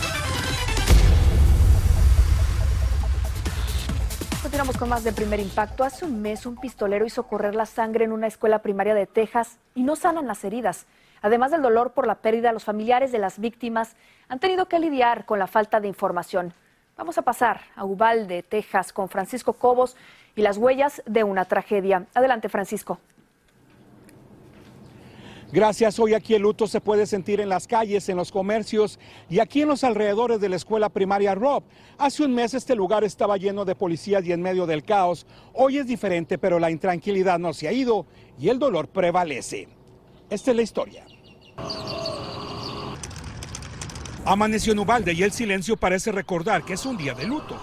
Continuamos 4.53 4.77
con 4.77 4.91
más 4.91 5.03
de 5.03 5.15
primer 5.15 5.41
impacto. 5.41 5.83
Hace 5.83 6.05
un 6.05 6.21
mes 6.21 6.45
un 6.45 6.57
pistolero 6.57 7.07
hizo 7.07 7.23
correr 7.23 7.55
la 7.55 7.65
sangre 7.65 8.05
en 8.05 8.13
una 8.13 8.27
escuela 8.27 8.59
primaria 8.59 8.95
de 8.95 9.07
Texas 9.07 9.57
y 9.75 9.83
no 9.83 9.97
sanan 9.97 10.27
las 10.27 10.45
heridas. 10.45 10.85
Además 11.23 11.53
del 11.53 11.63
dolor 11.63 11.93
por 11.93 12.07
la 12.07 12.17
pérdida, 12.17 12.53
los 12.53 12.65
familiares 12.65 13.13
de 13.13 13.19
las 13.19 13.39
víctimas 13.39 13.97
han 14.29 14.41
tenido 14.41 14.69
que 14.69 14.79
lidiar 14.79 15.25
con 15.25 15.39
la 15.39 15.47
falta 15.47 15.81
de 15.81 15.89
información. 15.89 16.53
Vamos 16.99 17.17
a 17.17 17.23
pasar 17.23 17.63
a 17.77 17.87
Uvalde, 17.87 18.43
Texas, 18.43 18.93
con 18.93 19.09
Francisco 19.09 19.55
Cobos 19.55 19.97
y 20.37 20.43
las 20.43 20.59
huellas 20.59 21.03
de 21.07 21.25
una 21.25 21.47
tragedia. 21.47 22.05
Adelante, 22.13 22.51
Francisco. 22.51 22.99
Gracias. 25.53 25.99
Hoy 25.99 26.15
aquí 26.15 26.35
el 26.35 26.43
luto 26.43 26.67
se 26.67 26.81
puede 26.81 27.07
sentir 27.07 27.39
en 27.39 27.51
las 27.51 27.67
calles, 27.67 28.09
en 28.09 28.17
los 28.17 28.33
comercios 28.33 28.99
y 29.29 29.39
aquí 29.39 29.61
en 29.61 29.69
los 29.69 29.85
alrededores 29.85 30.41
de 30.41 30.49
la 30.49 30.57
escuela 30.57 30.89
primaria 30.89 31.35
Rob. 31.35 31.63
Hace 31.99 32.25
un 32.25 32.35
mes 32.35 32.55
este 32.55 32.75
lugar 32.75 33.05
estaba 33.05 33.37
lleno 33.37 33.67
de 33.67 33.75
policías 33.75 34.25
y 34.25 34.33
en 34.33 34.41
medio 34.41 34.65
del 34.67 34.83
caos. 34.83 35.27
Hoy 35.53 35.77
es 35.77 35.87
diferente, 35.87 36.39
pero 36.39 36.59
la 36.59 36.71
intranquilidad 36.71 37.39
no 37.39 37.53
se 37.53 37.69
ha 37.69 37.73
ido 37.73 38.07
y 38.41 38.49
el 38.49 38.59
dolor 38.59 38.89
prevalece. 38.89 39.69
Esta 40.31 40.53
es 40.53 40.57
la 40.57 40.63
historia. 40.63 41.05
Amaneció 44.25 44.73
en 44.73 44.79
Ubalde 44.79 45.13
y 45.15 45.25
el 45.25 45.33
silencio 45.33 45.77
parece 45.77 46.13
recordar 46.13 46.65
que 46.65 46.75
es 46.75 46.87
un 46.87 46.97
día 46.97 47.13
de 47.13 47.27
luto. 47.27 47.57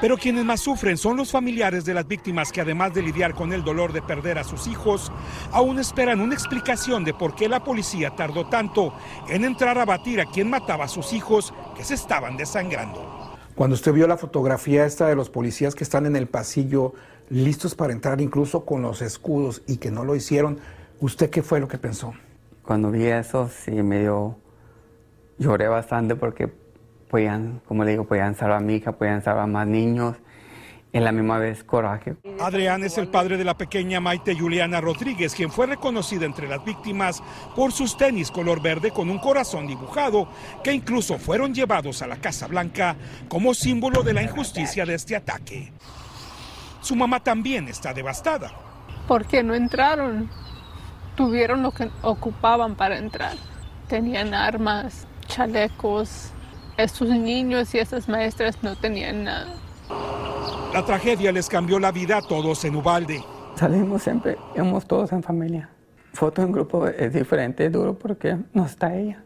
Pero 0.00 0.16
quienes 0.16 0.44
más 0.44 0.60
sufren 0.60 0.96
son 0.96 1.18
los 1.18 1.30
familiares 1.30 1.84
de 1.84 1.92
las 1.92 2.08
víctimas 2.08 2.50
que 2.50 2.62
además 2.62 2.94
de 2.94 3.02
lidiar 3.02 3.34
con 3.34 3.52
el 3.52 3.62
dolor 3.62 3.92
de 3.92 4.00
perder 4.00 4.38
a 4.38 4.44
sus 4.44 4.66
hijos, 4.66 5.12
aún 5.52 5.78
esperan 5.78 6.20
una 6.20 6.34
explicación 6.34 7.04
de 7.04 7.12
por 7.12 7.34
qué 7.34 7.46
la 7.46 7.62
policía 7.62 8.16
tardó 8.16 8.46
tanto 8.46 8.94
en 9.28 9.44
entrar 9.44 9.78
a 9.78 9.84
batir 9.84 10.20
a 10.20 10.26
quien 10.26 10.48
mataba 10.48 10.86
a 10.86 10.88
sus 10.88 11.12
hijos 11.12 11.52
que 11.76 11.84
se 11.84 11.94
estaban 11.94 12.38
desangrando. 12.38 13.36
Cuando 13.54 13.74
usted 13.74 13.92
vio 13.92 14.06
la 14.06 14.16
fotografía 14.16 14.86
esta 14.86 15.08
de 15.08 15.14
los 15.14 15.28
policías 15.28 15.74
que 15.74 15.84
están 15.84 16.06
en 16.06 16.16
el 16.16 16.26
pasillo 16.26 16.94
listos 17.28 17.74
para 17.74 17.92
entrar 17.92 18.20
incluso 18.20 18.64
con 18.64 18.80
los 18.80 19.02
escudos 19.02 19.62
y 19.66 19.76
que 19.76 19.90
no 19.90 20.04
lo 20.04 20.16
hicieron, 20.16 20.58
¿usted 21.00 21.28
qué 21.28 21.42
fue 21.42 21.60
lo 21.60 21.68
que 21.68 21.78
pensó? 21.78 22.14
Cuando 22.62 22.90
vi 22.90 23.04
eso 23.04 23.48
sí 23.48 23.70
me 23.70 24.00
dio 24.00 24.38
lloré 25.38 25.68
bastante 25.68 26.16
porque 26.16 26.48
podían, 27.08 27.60
como 27.66 27.84
le 27.84 27.92
digo, 27.92 28.04
podían 28.06 28.34
salvar 28.34 28.58
a 28.58 28.60
mi 28.60 28.74
hija, 28.74 28.92
podían 28.92 29.22
salvar 29.22 29.44
a 29.44 29.46
más 29.46 29.66
niños. 29.66 30.16
En 30.92 31.02
la 31.02 31.10
misma 31.10 31.38
vez 31.38 31.64
coraje. 31.64 32.14
Adrián 32.40 32.84
es 32.84 32.98
el 32.98 33.08
padre 33.08 33.36
de 33.36 33.42
la 33.42 33.58
pequeña 33.58 33.98
Maite 33.98 34.38
Juliana 34.38 34.80
Rodríguez, 34.80 35.34
quien 35.34 35.50
fue 35.50 35.66
reconocida 35.66 36.24
entre 36.24 36.46
las 36.46 36.64
víctimas 36.64 37.20
por 37.56 37.72
sus 37.72 37.96
tenis 37.96 38.30
color 38.30 38.62
verde 38.62 38.92
con 38.92 39.10
un 39.10 39.18
corazón 39.18 39.66
dibujado, 39.66 40.28
que 40.62 40.72
incluso 40.72 41.18
fueron 41.18 41.52
llevados 41.52 42.00
a 42.00 42.06
la 42.06 42.18
Casa 42.18 42.46
Blanca 42.46 42.94
como 43.26 43.54
símbolo 43.54 44.04
de 44.04 44.14
la 44.14 44.22
injusticia 44.22 44.86
de 44.86 44.94
este 44.94 45.16
ataque. 45.16 45.72
Su 46.80 46.94
mamá 46.94 47.18
también 47.18 47.66
está 47.66 47.92
devastada. 47.92 48.52
¿Por 49.08 49.26
qué 49.26 49.42
no 49.42 49.56
entraron? 49.56 50.30
Tuvieron 51.16 51.62
lo 51.62 51.72
que 51.72 51.90
ocupaban 52.02 52.76
para 52.76 52.98
entrar. 52.98 53.34
Tenían 53.88 54.32
armas, 54.32 55.08
chalecos. 55.26 56.30
Estos 56.76 57.08
niños 57.08 57.74
y 57.74 57.78
esas 57.78 58.08
maestras 58.08 58.62
no 58.62 58.74
tenían 58.74 59.24
nada. 59.24 59.54
La 60.72 60.84
tragedia 60.84 61.30
les 61.30 61.48
cambió 61.48 61.78
la 61.78 61.92
vida 61.92 62.18
a 62.18 62.22
todos 62.22 62.64
en 62.64 62.74
Ubalde. 62.74 63.22
Salimos 63.54 64.02
siempre, 64.02 64.36
íbamos 64.56 64.86
todos 64.86 65.12
en 65.12 65.22
familia. 65.22 65.70
Foto 66.12 66.42
en 66.42 66.50
grupo 66.50 66.88
es 66.88 67.12
diferente, 67.12 67.66
es 67.66 67.72
duro 67.72 67.96
porque 67.96 68.36
no 68.52 68.66
está 68.66 68.94
ella. 68.94 69.22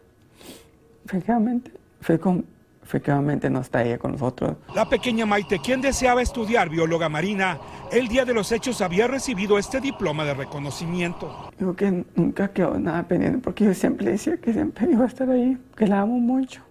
Efectivamente, 1.06 1.72
fue 2.00 2.18
con, 2.18 2.44
efectivamente 2.88 3.50
no 3.50 3.60
está 3.60 3.84
ella 3.84 3.98
con 3.98 4.12
nosotros. 4.12 4.56
La 4.74 4.88
pequeña 4.88 5.26
Maite, 5.26 5.58
quien 5.58 5.82
deseaba 5.82 6.22
estudiar 6.22 6.70
bióloga 6.70 7.10
marina, 7.10 7.58
el 7.92 8.08
día 8.08 8.24
de 8.24 8.32
los 8.32 8.50
hechos 8.50 8.80
había 8.80 9.06
recibido 9.06 9.58
este 9.58 9.78
diploma 9.78 10.24
de 10.24 10.32
reconocimiento. 10.32 11.50
Digo 11.58 11.76
que 11.76 12.04
nunca 12.14 12.48
quedó 12.48 12.78
nada 12.78 13.02
pendiente 13.02 13.40
porque 13.40 13.66
yo 13.66 13.74
siempre 13.74 14.10
decía 14.10 14.38
que 14.38 14.54
siempre 14.54 14.90
iba 14.90 15.04
a 15.04 15.06
estar 15.06 15.28
ahí, 15.28 15.58
que 15.76 15.86
la 15.86 16.00
amo 16.00 16.18
mucho, 16.18 16.62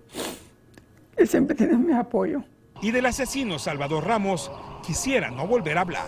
que 1.15 1.27
siempre 1.27 1.55
tiene 1.55 1.77
mi 1.77 1.93
apoyo. 1.93 2.41
Y 2.81 2.89
del 2.89 3.05
asesino 3.05 3.59
Salvador 3.59 4.07
Ramos 4.07 4.51
quisiera 4.83 5.29
no 5.29 5.45
volver 5.45 5.77
a 5.77 5.81
hablar. 5.81 6.07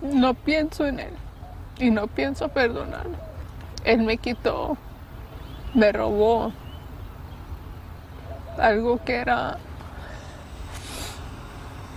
No 0.00 0.32
pienso 0.32 0.86
en 0.86 1.00
él 1.00 1.12
y 1.78 1.90
no 1.90 2.06
pienso 2.06 2.48
perdonarlo. 2.48 3.18
Él 3.84 4.02
me 4.02 4.16
quitó, 4.16 4.78
me 5.74 5.92
robó 5.92 6.52
algo 8.58 9.02
que 9.04 9.14
era 9.14 9.58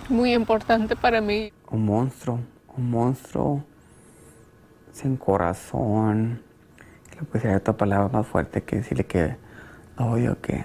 muy 0.09 0.33
importante 0.33 0.95
para 0.95 1.21
mí. 1.21 1.51
Un 1.69 1.85
monstruo, 1.85 2.39
un 2.75 2.91
monstruo 2.91 3.63
sin 4.91 5.17
corazón. 5.17 6.41
Le 7.15 7.25
pusiera 7.25 7.57
otra 7.57 7.75
palabra 7.75 8.09
más 8.09 8.27
fuerte 8.27 8.63
que 8.63 8.77
decirle 8.77 9.05
que 9.05 9.35
odio 9.97 10.39
que 10.41 10.63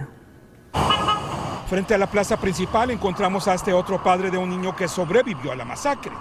Frente 1.67 1.95
a 1.95 1.97
la 1.97 2.07
plaza 2.07 2.37
principal 2.37 2.91
encontramos 2.91 3.47
a 3.47 3.55
este 3.55 3.73
otro 3.73 4.01
padre 4.03 4.29
de 4.29 4.37
un 4.37 4.49
niño 4.49 4.75
que 4.75 4.87
sobrevivió 4.87 5.51
a 5.51 5.55
la 5.55 5.65
masacre. 5.65 6.11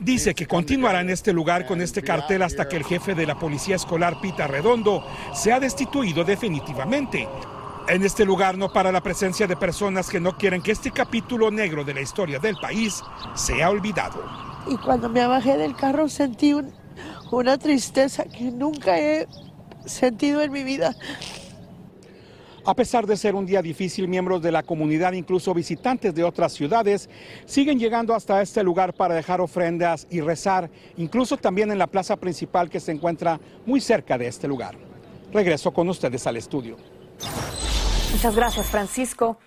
Dice 0.00 0.34
que 0.34 0.46
continuará 0.46 1.00
en 1.00 1.10
este 1.10 1.32
lugar 1.32 1.64
con 1.64 1.80
este 1.80 2.02
cartel 2.02 2.42
hasta 2.42 2.68
que 2.68 2.76
el 2.76 2.84
jefe 2.84 3.14
de 3.14 3.24
la 3.24 3.38
policía 3.38 3.76
escolar, 3.76 4.20
Pita 4.20 4.48
Redondo, 4.48 5.06
sea 5.32 5.60
destituido 5.60 6.24
definitivamente. 6.24 7.28
En 7.88 8.02
este 8.02 8.24
lugar 8.24 8.56
no 8.56 8.72
para 8.72 8.90
la 8.90 9.02
presencia 9.02 9.46
de 9.46 9.56
personas 9.56 10.08
que 10.08 10.18
no 10.18 10.36
quieren 10.38 10.62
que 10.62 10.72
este 10.72 10.90
capítulo 10.90 11.50
negro 11.50 11.84
de 11.84 11.92
la 11.94 12.00
historia 12.00 12.38
del 12.38 12.56
país 12.56 13.02
sea 13.34 13.70
olvidado. 13.70 14.22
Y 14.66 14.76
cuando 14.78 15.08
me 15.10 15.26
bajé 15.26 15.58
del 15.58 15.76
carro 15.76 16.08
sentí 16.08 16.54
un- 16.54 16.72
una 17.30 17.58
tristeza 17.58 18.24
que 18.24 18.44
nunca 18.50 18.98
he 18.98 19.26
sentido 19.84 20.40
en 20.40 20.50
mi 20.50 20.64
vida. 20.64 20.94
A 22.66 22.74
pesar 22.74 23.06
de 23.06 23.18
ser 23.18 23.34
un 23.34 23.44
día 23.44 23.60
difícil, 23.60 24.08
miembros 24.08 24.40
de 24.40 24.50
la 24.50 24.62
comunidad, 24.62 25.12
incluso 25.12 25.52
visitantes 25.52 26.14
de 26.14 26.24
otras 26.24 26.54
ciudades, 26.54 27.10
siguen 27.44 27.78
llegando 27.78 28.14
hasta 28.14 28.40
este 28.40 28.62
lugar 28.62 28.94
para 28.94 29.14
dejar 29.14 29.42
ofrendas 29.42 30.06
y 30.08 30.22
rezar, 30.22 30.70
incluso 30.96 31.36
también 31.36 31.70
en 31.70 31.76
la 31.78 31.86
plaza 31.86 32.16
principal 32.16 32.70
que 32.70 32.80
se 32.80 32.92
encuentra 32.92 33.38
muy 33.66 33.82
cerca 33.82 34.16
de 34.16 34.28
este 34.28 34.48
lugar. 34.48 34.78
Regreso 35.30 35.72
con 35.72 35.90
ustedes 35.90 36.26
al 36.26 36.38
estudio. 36.38 36.78
Muchas 38.14 38.36
gracias, 38.36 38.70
Francisco. 38.70 39.38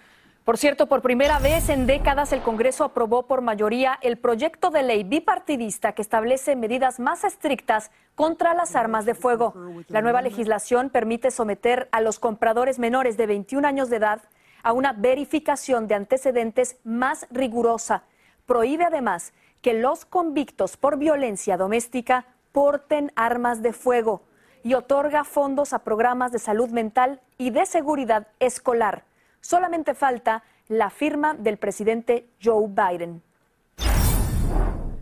Por 0.43 0.57
cierto, 0.57 0.88
por 0.88 1.01
primera 1.01 1.39
vez 1.39 1.69
en 1.69 1.88
décadas 1.88 2.33
el 2.33 2.41
Congreso 2.41 2.83
aprobó 2.83 3.25
por 3.25 3.39
mayoría 3.41 3.97
el 4.01 4.17
proyecto 4.17 4.71
de 4.71 4.83
ley 4.83 5.05
bipartidista 5.05 5.93
que 5.93 6.01
establece 6.01 6.57
medidas 6.57 7.00
más 7.00 7.24
estrictas 7.24 7.91
contra 8.13 8.53
las 8.53 8.75
armas 8.75 9.05
de 9.05 9.15
fuego. 9.15 9.53
La 9.88 10.01
nueva 10.01 10.21
legislación 10.21 10.89
permite 10.89 11.31
someter 11.31 11.88
a 11.93 12.01
los 12.01 12.19
compradores 12.19 12.77
menores 12.77 13.15
de 13.15 13.27
21 13.27 13.65
años 13.65 13.89
de 13.89 13.95
edad 13.95 14.21
a 14.63 14.74
una 14.74 14.91
verificación 14.91 15.88
de 15.88 15.95
antecedentes 15.95 16.75
más 16.83 17.25
rigurosa. 17.31 18.03
Prohíbe 18.45 18.83
además 18.83 19.31
que 19.62 19.75
los 19.75 20.03
convictos 20.03 20.75
por 20.75 20.97
violencia 20.97 21.55
doméstica 21.55 22.25
porten 22.51 23.13
armas 23.15 23.62
de 23.62 23.71
fuego 23.71 24.26
y 24.63 24.73
otorga 24.73 25.23
fondos 25.23 25.73
a 25.73 25.79
programas 25.79 26.31
de 26.31 26.39
salud 26.39 26.69
mental 26.69 27.21
y 27.37 27.51
de 27.51 27.65
seguridad 27.65 28.27
escolar. 28.39 29.03
Solamente 29.41 29.93
falta 29.93 30.43
la 30.67 30.89
firma 30.89 31.33
del 31.33 31.57
presidente 31.57 32.29
Joe 32.43 32.67
Biden. 32.67 33.21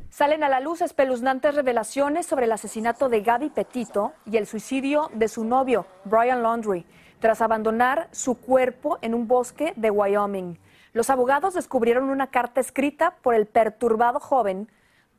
Salen 0.10 0.44
a 0.44 0.50
la 0.50 0.62
luz 0.62 0.82
espeluznantes 0.82 1.56
revelaciones 1.56 2.26
sobre 2.26 2.46
el 2.46 2.52
asesinato 2.54 3.10
de 3.10 3.22
Gaby 3.22 3.50
Petito 3.50 4.14
y 4.26 4.38
el 4.38 4.48
suicidio 4.48 5.10
de 5.14 5.28
su 5.28 5.44
novio, 5.44 5.88
Brian 6.06 6.42
Laundrie, 6.42 6.86
tras 7.20 7.42
abandonar 7.42 8.08
su 8.12 8.36
cuerpo 8.40 8.98
en 9.02 9.14
un 9.14 9.28
bosque 9.28 9.74
de 9.76 9.92
Wyoming. 9.92 10.58
Los 10.94 11.10
abogados 11.10 11.54
descubrieron 11.54 12.10
una 12.10 12.28
carta 12.28 12.62
escrita 12.62 13.16
por 13.22 13.36
el 13.36 13.46
perturbado 13.46 14.22
joven 14.22 14.70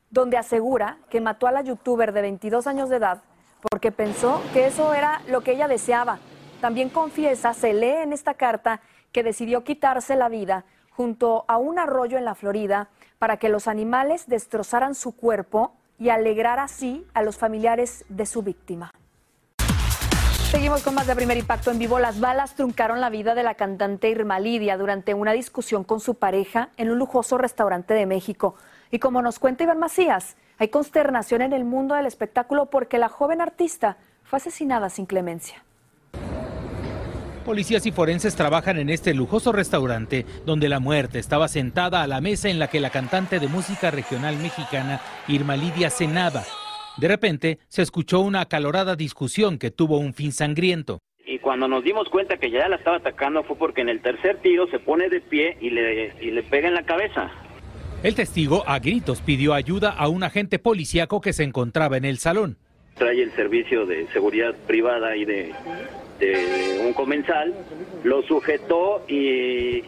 donde 0.09 0.38
asegura 0.38 0.99
que 1.11 1.21
mató 1.21 1.47
a 1.47 1.52
la 1.52 1.61
youtuber 1.61 2.12
de 2.12 2.23
22 2.23 2.66
años 2.66 2.88
de 2.88 2.97
edad 2.97 3.23
porque 3.71 3.93
pensó 3.93 4.43
que 4.53 4.67
eso 4.67 4.95
era 4.95 5.23
lo 5.29 5.43
que 5.43 5.53
ella 5.53 5.69
deseaba. 5.69 6.19
También 6.61 6.89
confiesa, 6.89 7.55
se 7.55 7.75
lee 7.75 8.03
en 8.03 8.13
esta 8.13 8.35
carta, 8.35 8.81
que 9.13 9.23
decidió 9.23 9.65
quitarse 9.65 10.17
la 10.17 10.29
vida 10.29 10.65
junto 10.91 11.45
a 11.49 11.57
un 11.59 11.79
arroyo 11.79 12.19
en 12.19 12.25
la 12.25 12.35
Florida 12.35 12.89
para 13.19 13.39
que 13.39 13.49
los 13.49 13.69
animales 13.69 14.27
destrozaran 14.27 14.95
su 14.95 15.13
cuerpo 15.13 15.75
y 15.99 16.11
alegrar 16.11 16.59
así 16.59 17.07
a 17.15 17.23
los 17.23 17.39
familiares 17.39 18.05
de 18.09 18.27
su 18.27 18.43
víctima. 18.43 18.93
Seguimos 20.51 20.83
con 20.83 20.95
más 20.95 21.07
de 21.07 21.17
primer 21.17 21.37
impacto 21.37 21.71
en 21.71 21.79
vivo. 21.79 21.99
Las 21.99 22.21
balas 22.21 22.55
truncaron 22.55 23.01
la 23.01 23.11
vida 23.11 23.35
de 23.35 23.43
la 23.43 23.55
cantante 23.55 24.09
Irma 24.09 24.39
Lidia 24.39 24.77
durante 24.77 25.13
una 25.13 25.33
discusión 25.33 25.83
con 25.85 26.01
su 26.01 26.15
pareja 26.15 26.71
en 26.77 26.91
un 26.91 26.99
lujoso 26.99 27.37
restaurante 27.37 27.95
de 27.95 28.07
México. 28.07 28.55
Y 28.91 28.99
como 28.99 29.23
nos 29.23 29.39
cuenta 29.39 29.65
Iván 29.65 29.79
Macías, 29.79 30.37
hay 30.59 30.69
consternación 30.69 31.43
en 31.43 31.53
el 31.53 31.65
mundo 31.65 31.95
del 31.95 32.07
espectáculo 32.07 32.67
porque 32.67 32.99
la 32.99 33.09
joven 33.09 33.41
artista 33.41 33.99
fue 34.23 34.39
asesinada 34.39 34.89
sin 34.91 35.07
clemencia. 35.07 35.63
Policías 37.45 37.87
y 37.87 37.93
forenses 37.93 38.35
trabajan 38.35 38.77
en 38.77 38.91
este 38.91 39.15
lujoso 39.15 39.53
restaurante 39.53 40.27
donde 40.45 40.69
la 40.69 40.81
muerte 40.81 41.21
estaba 41.21 41.47
sentada 41.47 42.03
a 42.03 42.09
la 42.09 42.21
mesa 42.21 42.49
en 42.49 42.59
la 42.59 42.69
que 42.69 42.81
la 42.81 42.91
cantante 42.91 43.39
de 43.39 43.47
música 43.47 43.93
regional 43.93 44.37
mexicana 44.39 45.01
Irma 45.29 45.57
Lidia 45.57 45.91
cenaba. 45.91 46.43
De 46.97 47.07
repente 47.07 47.61
se 47.69 47.83
escuchó 47.83 48.21
una 48.21 48.41
acalorada 48.41 48.97
discusión 48.97 49.59
que 49.59 49.71
tuvo 49.71 49.99
un 49.99 50.13
fin 50.13 50.33
sangriento. 50.33 50.99
Y 51.25 51.39
cuando 51.39 51.69
nos 51.69 51.85
dimos 51.85 52.09
cuenta 52.09 52.37
que 52.37 52.51
ya 52.51 52.69
la 52.69 52.77
estaba 52.77 52.97
atacando 52.97 53.45
fue 53.45 53.57
porque 53.57 53.83
en 53.83 53.91
el 53.91 54.01
tercer 54.01 54.39
tiro 54.39 54.67
se 54.69 54.81
pone 54.81 55.09
de 55.09 55.21
pie 55.21 55.57
y 55.61 55.71
le, 55.71 56.15
y 56.21 56.33
le 56.33 56.43
pega 56.43 56.67
en 56.67 56.75
la 56.75 56.85
cabeza. 56.85 57.31
El 58.07 58.15
testigo 58.15 58.63
a 58.69 58.79
gritos 58.79 59.21
pidió 59.21 59.53
ayuda 59.53 59.91
a 59.91 60.07
un 60.07 60.23
agente 60.23 60.61
policíaco 60.61 61.21
que 61.21 61.33
se 61.33 61.43
encontraba 61.43 61.97
en 61.97 62.05
el 62.05 62.19
salón. 62.19 62.57
Trae 62.95 63.21
el 63.21 63.33
servicio 63.33 63.85
de 63.85 64.07
seguridad 64.13 64.55
privada 64.65 65.17
y 65.17 65.25
de 65.25 65.53
de 66.21 66.85
un 66.87 66.93
comensal, 66.93 67.53
lo 68.05 68.23
sujetó 68.23 69.05
y, 69.09 69.83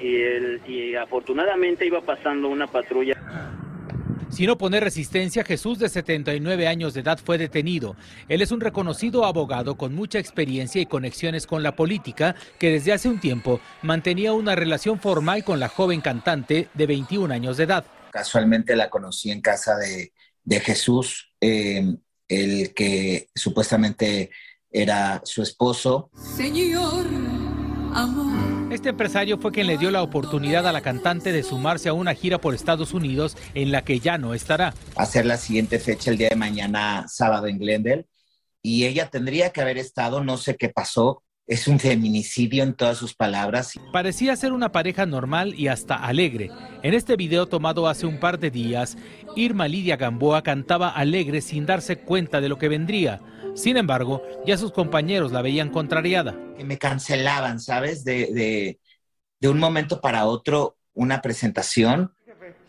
y, 0.67 0.95
afortunadamente 0.97 1.87
iba 1.87 2.01
pasando 2.01 2.49
una 2.49 2.67
patrulla. 2.67 3.15
Sin 4.31 4.51
oponer 4.51 4.83
resistencia, 4.83 5.45
Jesús 5.45 5.79
de 5.79 5.89
79 5.89 6.67
años 6.67 6.95
de 6.95 7.03
edad 7.03 7.21
fue 7.25 7.39
detenido. 7.39 7.95
Él 8.29 8.43
es 8.43 8.51
un 8.51 8.61
reconocido 8.61 9.27
abogado 9.27 9.77
con 9.77 9.95
mucha 9.95 10.19
experiencia 10.19 10.83
y 10.83 10.87
conexiones 10.87 11.47
con 11.47 11.63
la 11.63 11.77
política 11.77 12.35
que 12.59 12.73
desde 12.73 12.93
hace 12.93 13.09
un 13.09 13.21
tiempo 13.21 13.61
mantenía 13.83 14.33
una 14.33 14.57
relación 14.57 14.99
formal 14.99 15.45
con 15.45 15.61
la 15.61 15.69
joven 15.69 16.01
cantante 16.01 16.67
de 16.75 16.87
21 16.87 17.33
años 17.33 17.57
de 17.57 17.65
edad. 17.65 17.85
Casualmente 18.11 18.77
la 18.77 18.91
conocí 18.91 19.31
en 19.31 19.41
casa 19.41 19.77
de, 19.77 20.12
de 20.45 20.61
Jesús, 20.61 21.33
eh, 21.41 21.97
el 22.29 22.75
que 22.75 23.29
supuestamente 23.35 24.31
era 24.71 25.21
su 25.25 25.43
esposo. 25.43 26.11
Señor, 26.37 27.07
amor. 27.95 28.73
Este 28.73 28.91
empresario 28.91 29.38
fue 29.38 29.50
quien 29.50 29.67
le 29.67 29.79
dio 29.79 29.91
la 29.91 30.03
oportunidad 30.03 30.67
a 30.67 30.73
la 30.73 30.83
cantante 30.83 31.33
de 31.33 31.43
sumarse 31.43 31.88
a 31.88 31.95
una 31.95 32.15
gira 32.15 32.38
por 32.38 32.55
Estados 32.55 32.93
Unidos 32.93 33.35
en 33.55 33.73
la 33.73 33.83
que 33.83 33.99
ya 33.99 34.19
no 34.19 34.35
estará. 34.35 34.75
Hacer 34.95 35.25
la 35.25 35.38
siguiente 35.38 35.79
fecha 35.79 36.11
el 36.11 36.19
día 36.19 36.29
de 36.29 36.37
mañana, 36.37 37.07
sábado 37.09 37.47
en 37.47 37.59
Glendale, 37.59 38.07
y 38.61 38.85
ella 38.85 39.09
tendría 39.09 39.50
que 39.50 39.62
haber 39.62 39.79
estado, 39.79 40.23
no 40.23 40.37
sé 40.37 40.57
qué 40.57 40.69
pasó, 40.69 41.23
es 41.49 41.67
un 41.67 41.81
feminicidio 41.81 42.62
en 42.62 42.75
todas 42.75 42.99
sus 42.99 43.14
palabras. 43.14 43.73
Parecía 43.90 44.37
ser 44.37 44.52
una 44.52 44.71
pareja 44.71 45.07
normal 45.07 45.55
y 45.55 45.69
hasta 45.69 45.97
alegre. 45.97 46.50
En 46.83 46.93
este 46.93 47.17
video 47.17 47.47
tomado 47.47 47.88
hace 47.88 48.05
un 48.05 48.21
par 48.21 48.38
de 48.38 48.50
días, 48.50 48.99
Irma 49.35 49.67
Lidia 49.67 49.97
Gamboa 49.97 50.43
cantaba 50.43 50.90
alegre 50.90 51.40
sin 51.40 51.64
darse 51.64 51.97
cuenta 51.97 52.43
de 52.43 52.50
lo 52.50 52.59
que 52.59 52.69
vendría. 52.69 53.21
Sin 53.55 53.78
embargo, 53.78 54.23
ya 54.47 54.59
sus 54.59 54.73
compañeros 54.73 55.33
la 55.33 55.40
veían 55.40 55.71
contrariada. 55.71 56.37
Que 56.57 56.64
me 56.64 56.76
cancelaban, 56.76 57.59
¿sabes? 57.61 58.05
De, 58.05 58.78
de, 59.40 59.49
un 59.49 59.59
momento 59.59 60.02
para 60.02 60.26
otro 60.26 60.76
una 60.93 61.23
presentación. 61.23 62.12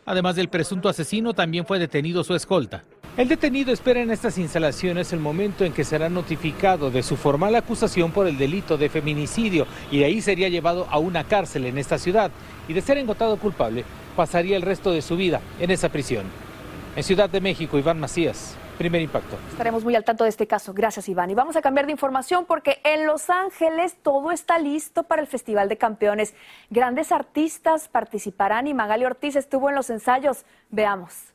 Además 0.05 0.37
del 0.37 0.49
presunto 0.49 0.87
asesino, 0.87 1.33
también 1.33 1.65
fue 1.65 1.79
detenido 1.79 2.23
su 2.23 2.33
escolta. 2.33 2.85
El 3.19 3.27
detenido 3.27 3.73
espera 3.73 3.99
en 3.99 4.11
estas 4.11 4.37
instalaciones 4.37 5.11
el 5.11 5.19
momento 5.19 5.65
en 5.65 5.73
que 5.73 5.83
será 5.83 6.07
notificado 6.07 6.89
de 6.89 7.03
su 7.03 7.17
formal 7.17 7.53
acusación 7.53 8.13
por 8.13 8.27
el 8.27 8.37
delito 8.37 8.77
de 8.77 8.87
feminicidio 8.87 9.67
y 9.91 9.99
de 9.99 10.05
ahí 10.05 10.21
sería 10.21 10.47
llevado 10.47 10.87
a 10.89 10.99
una 10.99 11.25
cárcel 11.25 11.65
en 11.65 11.77
esta 11.77 11.97
ciudad 11.97 12.31
y 12.69 12.71
de 12.71 12.79
ser 12.79 12.97
engotado 12.97 13.35
culpable 13.35 13.83
pasaría 14.15 14.55
el 14.55 14.61
resto 14.61 14.93
de 14.93 15.01
su 15.01 15.17
vida 15.17 15.41
en 15.59 15.69
esa 15.69 15.89
prisión. 15.89 16.27
En 16.95 17.03
Ciudad 17.03 17.29
de 17.29 17.41
México, 17.41 17.77
Iván 17.77 17.99
Macías, 17.99 18.55
Primer 18.77 19.01
impacto. 19.01 19.35
Estaremos 19.51 19.83
muy 19.83 19.95
al 19.97 20.05
tanto 20.05 20.23
de 20.23 20.29
este 20.29 20.47
caso. 20.47 20.73
Gracias, 20.73 21.09
Iván. 21.09 21.29
Y 21.29 21.33
vamos 21.33 21.57
a 21.57 21.61
cambiar 21.61 21.87
de 21.87 21.91
información 21.91 22.45
porque 22.45 22.79
en 22.85 23.05
Los 23.05 23.29
Ángeles 23.29 23.97
todo 24.01 24.31
está 24.31 24.57
listo 24.59 25.03
para 25.03 25.21
el 25.21 25.27
Festival 25.27 25.67
de 25.67 25.77
Campeones. 25.77 26.33
Grandes 26.69 27.11
artistas 27.11 27.89
participarán 27.89 28.67
y 28.67 28.73
Magali 28.73 29.03
Ortiz 29.03 29.35
estuvo 29.35 29.67
en 29.67 29.75
los 29.75 29.89
ensayos. 29.89 30.45
Veamos. 30.69 31.33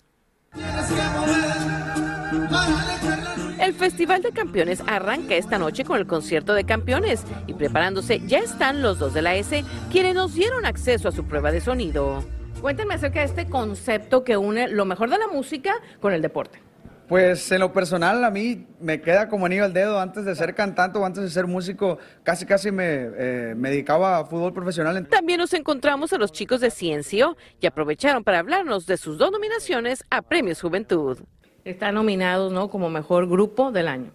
El 3.59 3.75
Festival 3.75 4.23
de 4.23 4.31
Campeones 4.31 4.83
arranca 4.87 5.35
esta 5.35 5.59
noche 5.59 5.85
con 5.85 5.99
el 5.99 6.07
concierto 6.07 6.55
de 6.55 6.65
campeones 6.65 7.25
y 7.47 7.55
preparándose 7.55 8.21
ya 8.27 8.39
están 8.39 8.83
los 8.83 8.99
dos 8.99 9.15
de 9.15 9.23
la 9.23 9.35
S 9.35 9.65
quienes 9.91 10.15
nos 10.15 10.35
dieron 10.35 10.65
acceso 10.65 11.09
a 11.09 11.13
su 11.13 11.25
prueba 11.25 11.51
de 11.51 11.61
sonido. 11.61 12.25
Cuéntenme 12.61 12.95
acerca 12.95 13.21
de 13.21 13.27
este 13.27 13.47
concepto 13.47 14.23
que 14.23 14.37
une 14.37 14.69
lo 14.69 14.85
mejor 14.85 15.11
de 15.11 15.19
la 15.19 15.29
música 15.29 15.75
con 16.01 16.13
el 16.13 16.23
deporte. 16.23 16.64
Pues 17.09 17.53
en 17.53 17.61
lo 17.61 17.73
personal 17.73 18.25
a 18.25 18.31
mí 18.31 18.67
me 18.81 19.01
queda 19.01 19.29
como 19.29 19.45
anillo 19.47 19.65
al 19.65 19.75
dedo, 19.75 20.01
antes 20.01 20.25
de 20.25 20.35
ser 20.35 20.55
cantante 20.55 20.99
o 20.99 21.05
antes 21.05 21.23
de 21.23 21.29
ser 21.29 21.47
músico, 21.47 21.99
casi 22.23 22.47
casi 22.47 22.71
me, 22.71 22.85
eh, 23.17 23.55
me 23.57 23.71
dedicaba 23.71 24.19
a 24.19 24.25
fútbol 24.25 24.55
profesional. 24.55 25.07
También 25.09 25.39
nos 25.39 25.53
encontramos 25.53 26.13
a 26.15 26.19
los 26.19 26.33
chicos 26.33 26.61
de 26.61 26.71
Ciencio 26.71 27.37
y 27.61 27.67
aprovecharon 27.67 28.25
para 28.25 28.39
hablarnos 28.39 28.87
de 28.87 28.97
sus 28.97 29.19
dos 29.19 29.31
nominaciones 29.31 30.03
a 30.11 30.23
Premios 30.23 30.63
Juventud. 30.63 31.19
Están 31.65 31.95
nominados 31.95 32.53
¿no? 32.53 32.71
como 32.71 32.89
mejor 32.89 33.29
grupo 33.29 33.71
del 33.71 33.89
año. 33.89 34.13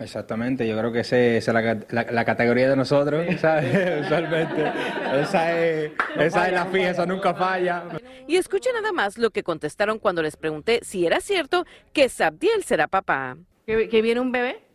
Exactamente, 0.00 0.66
yo 0.66 0.76
creo 0.76 0.90
que 0.90 1.00
esa 1.00 1.16
es 1.16 1.46
la, 1.48 2.24
categoría 2.24 2.68
de 2.68 2.76
nosotros, 2.76 3.26
¿sabes? 3.38 4.00
Usualmente. 4.06 4.72
Esa 5.20 5.60
es, 5.60 5.92
esa 6.18 6.46
es 6.48 6.52
la 6.54 6.66
fija, 6.66 6.90
eso 6.90 7.06
nunca 7.06 7.34
falla. 7.34 7.84
Y 8.32 8.38
escuchen 8.38 8.72
nada 8.72 8.92
más 8.92 9.18
lo 9.18 9.28
que 9.28 9.42
contestaron 9.42 9.98
cuando 9.98 10.22
les 10.22 10.38
pregunté 10.38 10.80
si 10.82 11.04
era 11.04 11.20
cierto 11.20 11.66
que 11.92 12.08
Sabdiel 12.08 12.64
será 12.64 12.88
papá. 12.88 13.36
¿Que, 13.66 14.00
viene 14.00 14.20
un 14.20 14.32
bebé? 14.32 14.66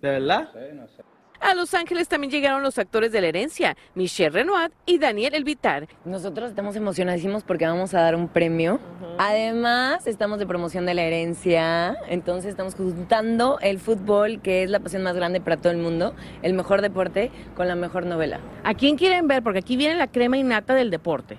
¿De 0.00 0.10
verdad? 0.10 0.48
Sí, 0.52 0.76
no 0.76 0.86
sé. 0.86 1.02
A 1.40 1.56
Los 1.56 1.74
Ángeles 1.74 2.06
también 2.06 2.30
llegaron 2.30 2.62
los 2.62 2.78
actores 2.78 3.10
de 3.10 3.20
la 3.20 3.26
herencia, 3.26 3.76
Michelle 3.96 4.30
Renoir 4.30 4.70
y 4.86 4.98
Daniel 4.98 5.34
Elvitar. 5.34 5.88
Nosotros 6.04 6.50
estamos 6.50 6.76
emocionadísimos 6.76 7.42
porque 7.42 7.66
vamos 7.66 7.94
a 7.94 8.00
dar 8.00 8.14
un 8.14 8.28
premio. 8.28 8.78
Además, 9.18 10.06
estamos 10.06 10.38
de 10.38 10.46
promoción 10.46 10.86
de 10.86 10.94
la 10.94 11.02
herencia, 11.02 11.98
entonces 12.08 12.50
estamos 12.50 12.76
juntando 12.76 13.58
el 13.60 13.80
fútbol, 13.80 14.40
que 14.40 14.62
es 14.62 14.70
la 14.70 14.78
pasión 14.78 15.02
más 15.02 15.16
grande 15.16 15.40
para 15.40 15.56
todo 15.56 15.72
el 15.72 15.78
mundo, 15.78 16.14
el 16.42 16.52
mejor 16.52 16.80
deporte, 16.80 17.32
con 17.56 17.66
la 17.66 17.74
mejor 17.74 18.06
novela. 18.06 18.38
¿A 18.62 18.74
quién 18.74 18.96
quieren 18.96 19.26
ver? 19.26 19.42
Porque 19.42 19.58
aquí 19.58 19.76
viene 19.76 19.96
la 19.96 20.06
crema 20.06 20.38
innata 20.38 20.76
del 20.76 20.90
deporte. 20.90 21.38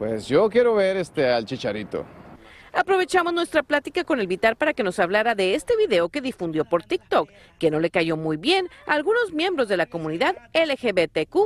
Pues 0.00 0.26
yo 0.26 0.48
quiero 0.48 0.74
ver 0.76 0.96
este 0.96 1.28
al 1.28 1.44
Chicharito. 1.44 2.06
Aprovechamos 2.72 3.34
nuestra 3.34 3.62
plática 3.62 4.02
con 4.02 4.18
el 4.18 4.28
Vitar 4.28 4.56
para 4.56 4.72
que 4.72 4.82
nos 4.82 4.98
hablara 4.98 5.34
de 5.34 5.54
este 5.54 5.76
video 5.76 6.08
que 6.08 6.22
difundió 6.22 6.64
por 6.64 6.84
TikTok, 6.84 7.28
que 7.58 7.70
no 7.70 7.80
le 7.80 7.90
cayó 7.90 8.16
muy 8.16 8.38
bien 8.38 8.70
a 8.86 8.94
algunos 8.94 9.34
miembros 9.34 9.68
de 9.68 9.76
la 9.76 9.84
comunidad 9.84 10.36
LGBTQ. 10.54 11.36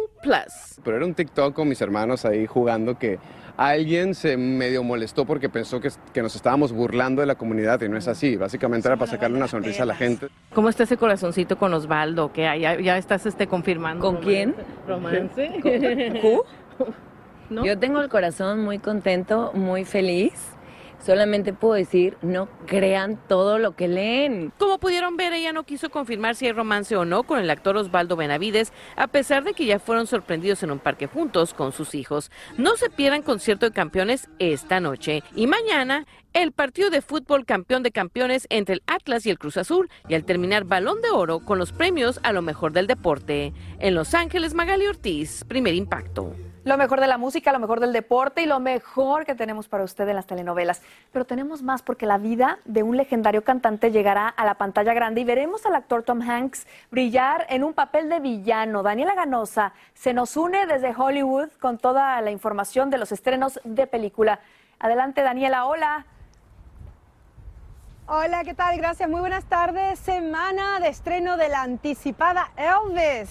Pero 0.84 0.96
era 0.96 1.04
un 1.04 1.14
TikTok 1.14 1.52
con 1.52 1.68
mis 1.68 1.80
hermanos 1.80 2.24
ahí 2.24 2.46
jugando 2.46 2.96
que 2.96 3.18
alguien 3.56 4.14
se 4.14 4.36
medio 4.36 4.84
molestó 4.84 5.24
porque 5.24 5.48
pensó 5.48 5.80
que, 5.80 5.90
que, 6.12 6.22
nos 6.22 6.36
estábamos 6.36 6.70
burlando 6.70 7.22
de 7.22 7.26
la 7.26 7.34
comunidad 7.34 7.82
y 7.82 7.88
no 7.88 7.96
es 7.96 8.06
así. 8.06 8.36
Básicamente 8.36 8.86
era 8.86 8.96
para 8.96 9.10
sacarle 9.10 9.36
una 9.36 9.48
sonrisa 9.48 9.82
a 9.82 9.86
la 9.86 9.96
gente. 9.96 10.28
¿Cómo 10.54 10.68
está 10.68 10.84
ese 10.84 10.96
corazoncito 10.96 11.58
con 11.58 11.74
Osvaldo? 11.74 12.32
que 12.32 12.42
ya, 12.42 12.78
ya 12.78 12.98
estás 12.98 13.26
este, 13.26 13.48
confirmando? 13.48 14.00
¿Con 14.00 14.18
quién? 14.18 14.54
¿Romance? 14.86 15.50
Yo 17.50 17.78
tengo 17.78 18.00
el 18.00 18.08
corazón 18.08 18.64
muy 18.64 18.78
contento, 18.78 19.52
muy 19.54 19.84
feliz 19.84 20.54
Solamente 21.04 21.52
puedo 21.52 21.74
decir, 21.74 22.16
no 22.22 22.48
crean 22.66 23.20
todo 23.28 23.58
lo 23.58 23.76
que 23.76 23.88
leen. 23.88 24.54
Como 24.58 24.78
pudieron 24.78 25.18
ver, 25.18 25.34
ella 25.34 25.52
no 25.52 25.64
quiso 25.64 25.90
confirmar 25.90 26.34
si 26.34 26.46
hay 26.46 26.52
romance 26.52 26.96
o 26.96 27.04
no 27.04 27.24
con 27.24 27.38
el 27.38 27.50
actor 27.50 27.76
Osvaldo 27.76 28.16
Benavides, 28.16 28.72
a 28.96 29.06
pesar 29.08 29.44
de 29.44 29.52
que 29.52 29.66
ya 29.66 29.78
fueron 29.78 30.06
sorprendidos 30.06 30.62
en 30.62 30.70
un 30.70 30.78
parque 30.78 31.06
juntos 31.06 31.52
con 31.52 31.72
sus 31.72 31.94
hijos. 31.94 32.30
No 32.56 32.76
se 32.76 32.88
pierdan 32.88 33.20
concierto 33.20 33.66
de 33.66 33.74
campeones 33.74 34.30
esta 34.38 34.80
noche. 34.80 35.22
Y 35.36 35.46
mañana, 35.46 36.06
el 36.32 36.52
partido 36.52 36.88
de 36.88 37.02
fútbol 37.02 37.44
campeón 37.44 37.82
de 37.82 37.92
campeones 37.92 38.46
entre 38.48 38.76
el 38.76 38.82
Atlas 38.86 39.26
y 39.26 39.30
el 39.30 39.38
Cruz 39.38 39.58
Azul, 39.58 39.90
y 40.08 40.14
al 40.14 40.24
terminar 40.24 40.64
Balón 40.64 41.02
de 41.02 41.10
Oro 41.10 41.40
con 41.40 41.58
los 41.58 41.72
premios 41.72 42.18
a 42.22 42.32
lo 42.32 42.40
mejor 42.40 42.72
del 42.72 42.86
deporte. 42.86 43.52
En 43.78 43.94
Los 43.94 44.14
Ángeles, 44.14 44.54
Magali 44.54 44.86
Ortiz, 44.86 45.44
primer 45.46 45.74
impacto. 45.74 46.32
Lo 46.64 46.78
mejor 46.78 46.98
de 47.02 47.06
la 47.06 47.18
música, 47.18 47.52
lo 47.52 47.58
mejor 47.58 47.78
del 47.78 47.92
deporte 47.92 48.40
y 48.40 48.46
lo 48.46 48.58
mejor 48.58 49.26
que 49.26 49.34
tenemos 49.34 49.68
para 49.68 49.84
usted 49.84 50.08
en 50.08 50.16
las 50.16 50.26
telenovelas. 50.26 50.80
Pero 51.12 51.26
tenemos 51.26 51.62
más 51.62 51.82
porque 51.82 52.06
la 52.06 52.16
vida 52.16 52.58
de 52.64 52.82
un 52.82 52.96
legendario 52.96 53.44
cantante 53.44 53.90
llegará 53.90 54.28
a 54.28 54.46
la 54.46 54.54
pantalla 54.54 54.94
grande 54.94 55.20
y 55.20 55.24
veremos 55.24 55.66
al 55.66 55.74
actor 55.74 56.04
Tom 56.04 56.22
Hanks 56.22 56.66
brillar 56.90 57.46
en 57.50 57.64
un 57.64 57.74
papel 57.74 58.08
de 58.08 58.18
villano. 58.18 58.82
Daniela 58.82 59.14
Ganosa 59.14 59.74
se 59.92 60.14
nos 60.14 60.38
une 60.38 60.64
desde 60.64 60.94
Hollywood 60.96 61.50
con 61.60 61.76
toda 61.76 62.18
la 62.22 62.30
información 62.30 62.88
de 62.88 62.96
los 62.96 63.12
estrenos 63.12 63.60
de 63.64 63.86
película. 63.86 64.40
Adelante, 64.78 65.20
Daniela. 65.20 65.66
Hola. 65.66 66.06
Hola, 68.06 68.42
¿qué 68.42 68.54
tal? 68.54 68.78
Gracias. 68.78 69.06
Muy 69.10 69.20
buenas 69.20 69.44
tardes. 69.44 69.98
Semana 69.98 70.80
de 70.80 70.88
estreno 70.88 71.36
de 71.36 71.50
la 71.50 71.60
anticipada 71.60 72.52
Elvis. 72.56 73.28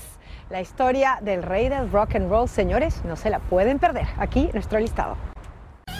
La 0.49 0.61
historia 0.61 1.19
del 1.21 1.41
rey 1.41 1.69
del 1.69 1.91
rock 1.91 2.15
and 2.15 2.29
roll, 2.29 2.49
señores, 2.49 3.03
no 3.05 3.15
se 3.15 3.29
la 3.29 3.39
pueden 3.39 3.79
perder. 3.79 4.07
Aquí 4.17 4.49
nuestro 4.53 4.79
listado. 4.79 5.17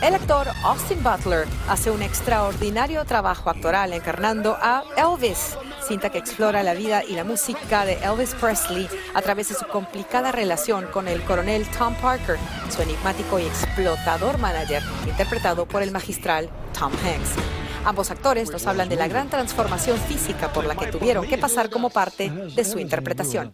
El 0.02 0.16
actor 0.16 0.48
Austin 0.64 1.02
Butler 1.02 1.48
hace 1.70 1.90
un 1.90 2.02
extraordinario 2.02 3.06
trabajo 3.06 3.50
actoral 3.50 3.94
encarnando 3.94 4.58
a 4.62 4.84
Elvis, 4.98 5.58
cinta 5.88 6.10
que 6.10 6.18
explora 6.18 6.62
la 6.62 6.74
vida 6.74 7.04
y 7.06 7.14
la 7.14 7.24
música 7.24 7.86
de 7.86 7.94
Elvis 8.04 8.36
Presley 8.36 8.90
a 9.14 9.22
través 9.22 9.48
de 9.48 9.56
su 9.56 9.66
complicada 9.66 10.34
relación 10.34 10.88
con 10.88 11.08
el 11.08 11.24
coronel 11.24 11.66
Tom 11.78 11.96
Parker, 11.96 12.38
su 12.70 12.82
enigmático 12.82 13.40
y 13.40 13.44
explotador 13.44 14.40
manager, 14.40 14.84
interpretado 15.08 15.66
por 15.66 15.82
el 15.82 15.92
magistral 15.92 16.50
Tom 16.78 16.92
Hanks. 17.06 17.63
Ambos 17.86 18.12
actores 18.12 18.50
nos 18.50 18.66
hablan 18.66 18.88
de 18.88 18.96
la 18.96 19.08
gran 19.10 19.30
transformación 19.30 19.98
física 19.98 20.54
por 20.54 20.66
la 20.66 20.76
que 20.76 20.88
tuvieron 20.88 21.28
que 21.28 21.38
pasar 21.38 21.70
como 21.70 21.90
parte 21.90 22.30
de 22.30 22.64
su 22.64 22.80
interpretación. 22.80 23.52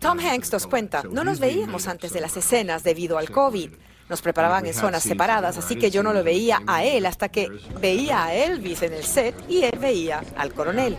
Tom 0.00 0.18
Hanks 0.18 0.52
nos 0.52 0.66
cuenta, 0.66 1.04
no 1.04 1.22
nos 1.22 1.38
veíamos 1.38 1.86
antes 1.86 2.12
de 2.12 2.20
las 2.20 2.36
escenas 2.36 2.82
debido 2.82 3.18
al 3.18 3.30
COVID. 3.30 3.70
Nos 4.08 4.22
preparaban 4.22 4.66
en 4.66 4.74
zonas 4.74 5.02
separadas, 5.02 5.58
así 5.58 5.76
que 5.76 5.90
yo 5.90 6.02
no 6.02 6.12
lo 6.12 6.24
veía 6.24 6.62
a 6.66 6.84
él 6.84 7.06
hasta 7.06 7.28
que 7.28 7.48
veía 7.80 8.24
a 8.24 8.34
Elvis 8.34 8.82
en 8.82 8.92
el 8.92 9.04
set 9.04 9.34
y 9.48 9.62
él 9.64 9.78
veía 9.78 10.22
al 10.36 10.52
coronel. 10.52 10.96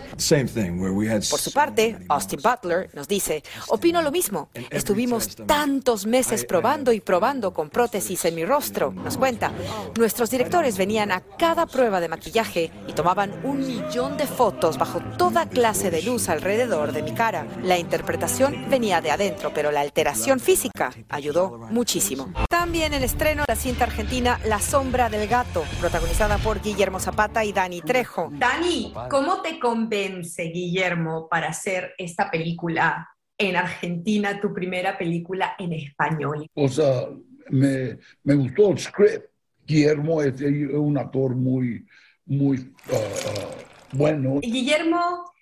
Por 1.30 1.40
su 1.40 1.52
parte, 1.52 1.98
Austin 2.08 2.40
Butler 2.42 2.90
nos 2.94 3.08
dice, 3.08 3.42
opino 3.68 4.02
lo 4.02 4.10
mismo. 4.10 4.50
Estuvimos 4.70 5.36
tantos 5.46 6.06
meses 6.06 6.44
probando 6.44 6.92
y 6.92 7.00
probando 7.00 7.52
con 7.52 7.70
prótesis 7.70 8.24
en 8.24 8.34
mi 8.34 8.44
rostro. 8.44 8.92
Nos 8.92 9.16
cuenta, 9.16 9.52
nuestros 9.98 10.30
directores 10.30 10.78
venían 10.78 11.12
a 11.12 11.20
cada 11.20 11.66
prueba 11.66 12.00
de 12.00 12.08
maquillaje 12.08 12.70
y 12.86 12.92
tomaban 12.92 13.40
un 13.44 13.66
millón 13.66 14.16
de 14.16 14.26
fotos 14.26 14.78
bajo 14.78 15.00
toda 15.18 15.48
clase 15.48 15.90
de 15.90 16.02
luz 16.02 16.28
alrededor 16.28 16.92
de 16.92 17.02
mi 17.02 17.12
cara. 17.14 17.46
La 17.62 17.78
interpretación 17.78 18.68
venía 18.70 19.00
de 19.00 19.10
adentro, 19.10 19.52
pero 19.54 19.70
la 19.70 19.80
alteración 19.80 20.40
física 20.40 20.92
ayudó 21.08 21.58
muchísimo. 21.70 22.32
También 22.48 22.94
en 22.94 22.99
estreno 23.04 23.44
la 23.48 23.56
cinta 23.56 23.84
argentina 23.84 24.38
La 24.44 24.58
sombra 24.58 25.08
del 25.08 25.28
gato, 25.28 25.64
protagonizada 25.80 26.38
por 26.38 26.60
Guillermo 26.60 27.00
Zapata 27.00 27.44
y 27.44 27.52
Dani 27.52 27.80
Trejo. 27.80 28.30
Dani, 28.32 28.92
¿cómo 29.08 29.42
te 29.42 29.58
convence 29.58 30.44
Guillermo 30.44 31.28
para 31.28 31.48
hacer 31.48 31.94
esta 31.98 32.30
película 32.30 33.08
en 33.38 33.56
Argentina, 33.56 34.40
tu 34.40 34.52
primera 34.52 34.98
película 34.98 35.54
en 35.58 35.72
español? 35.72 36.46
O 36.54 36.68
sea, 36.68 37.08
me, 37.48 37.98
me 38.24 38.34
gustó 38.34 38.70
el 38.70 38.78
script. 38.78 39.26
Guillermo 39.66 40.22
es, 40.22 40.40
un 40.40 40.98
actor 40.98 41.34
muy, 41.34 41.86
muy 42.26 42.58
uh, 42.58 43.96
bueno. 43.96 44.40
Guillermo, 44.40 45.32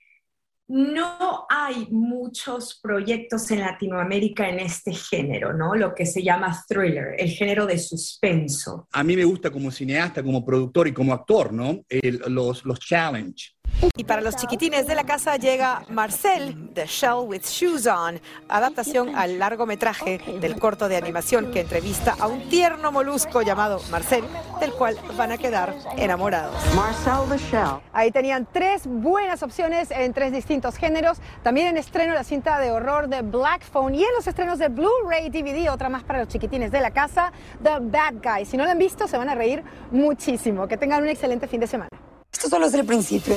no 0.69 1.47
hay 1.49 1.89
muchos 1.91 2.79
proyectos 2.83 3.51
en 3.51 3.61
Latinoamérica 3.61 4.49
en 4.49 4.61
este 4.61 4.93
género, 4.93 5.55
¿no? 5.55 5.75
Lo 5.75 5.95
que 5.95 6.05
se 6.05 6.23
llama 6.23 6.65
thriller, 6.69 7.15
el 7.19 7.31
género 7.31 7.67
de 7.67 7.79
suspenso. 7.79 8.87
A 8.93 9.03
mí 9.03 9.17
me 9.17 9.25
gusta 9.25 9.51
como 9.51 9.71
cineasta, 9.71 10.23
como 10.23 10.45
productor 10.45 10.87
y 10.89 10.93
como 10.93 11.15
actor, 11.15 11.53
¿no? 11.53 11.85
los, 12.29 12.65
los 12.65 12.81
challenge. 12.81 13.58
Y 13.97 14.05
para 14.05 14.21
los 14.21 14.37
chiquitines 14.37 14.87
de 14.87 14.95
la 14.95 15.05
casa 15.05 15.37
llega 15.37 15.83
Marcel, 15.89 16.71
The 16.75 16.87
Shell 16.87 17.27
with 17.27 17.43
Shoes 17.43 17.87
On, 17.87 18.21
adaptación 18.49 19.15
al 19.15 19.39
largometraje 19.39 20.19
del 20.41 20.59
corto 20.59 20.89
de 20.89 20.97
animación 20.97 21.51
que 21.51 21.61
entrevista 21.61 22.15
a 22.19 22.27
un 22.27 22.49
tierno 22.49 22.91
molusco 22.91 23.43
llamado 23.43 23.81
Marcel, 23.91 24.25
del 24.61 24.73
cual 24.73 24.97
van 25.17 25.33
a 25.33 25.39
quedar 25.39 25.75
enamorados. 25.97 26.55
Marcel 26.75 27.29
The 27.29 27.39
Shell. 27.39 27.81
Ahí 27.93 28.11
tenían 28.11 28.49
tres 28.53 28.83
buenas 28.87 29.43
opciones 29.43 29.91
en 29.91 30.13
tres 30.13 30.33
distintos 30.33 30.77
géneros. 30.77 31.19
También 31.43 31.69
en 31.69 31.77
estreno 31.77 32.15
la 32.15 32.25
cinta 32.25 32.59
de 32.59 32.71
horror 32.71 33.09
de 33.09 33.23
Black 33.23 33.63
Phone 33.63 33.95
y 33.95 34.03
en 34.03 34.13
los 34.17 34.27
estrenos 34.27 34.59
de 34.59 34.69
Blu-ray 34.69 35.31
DVD, 35.31 35.71
otra 35.71 35.89
más 35.89 36.05
para 36.05 36.21
los 36.21 36.29
chiquitines 36.29 36.73
de 36.73 36.81
la 36.81 36.91
casa, 36.91 37.33
The 37.63 37.79
Bad 37.81 38.15
Guy. 38.23 38.45
Si 38.45 38.57
no 38.57 38.65
lo 38.65 38.71
han 38.71 38.79
visto, 38.79 39.07
se 39.07 39.17
van 39.19 39.29
a 39.29 39.35
reír 39.35 39.63
muchísimo. 39.91 40.67
Que 40.67 40.77
tengan 40.77 41.03
un 41.03 41.09
excelente 41.09 41.47
fin 41.47 41.61
de 41.61 41.67
semana. 41.67 41.89
Esto 42.33 42.49
solo 42.49 42.67
es 42.67 42.75
el 42.75 42.85
principio. 42.85 43.37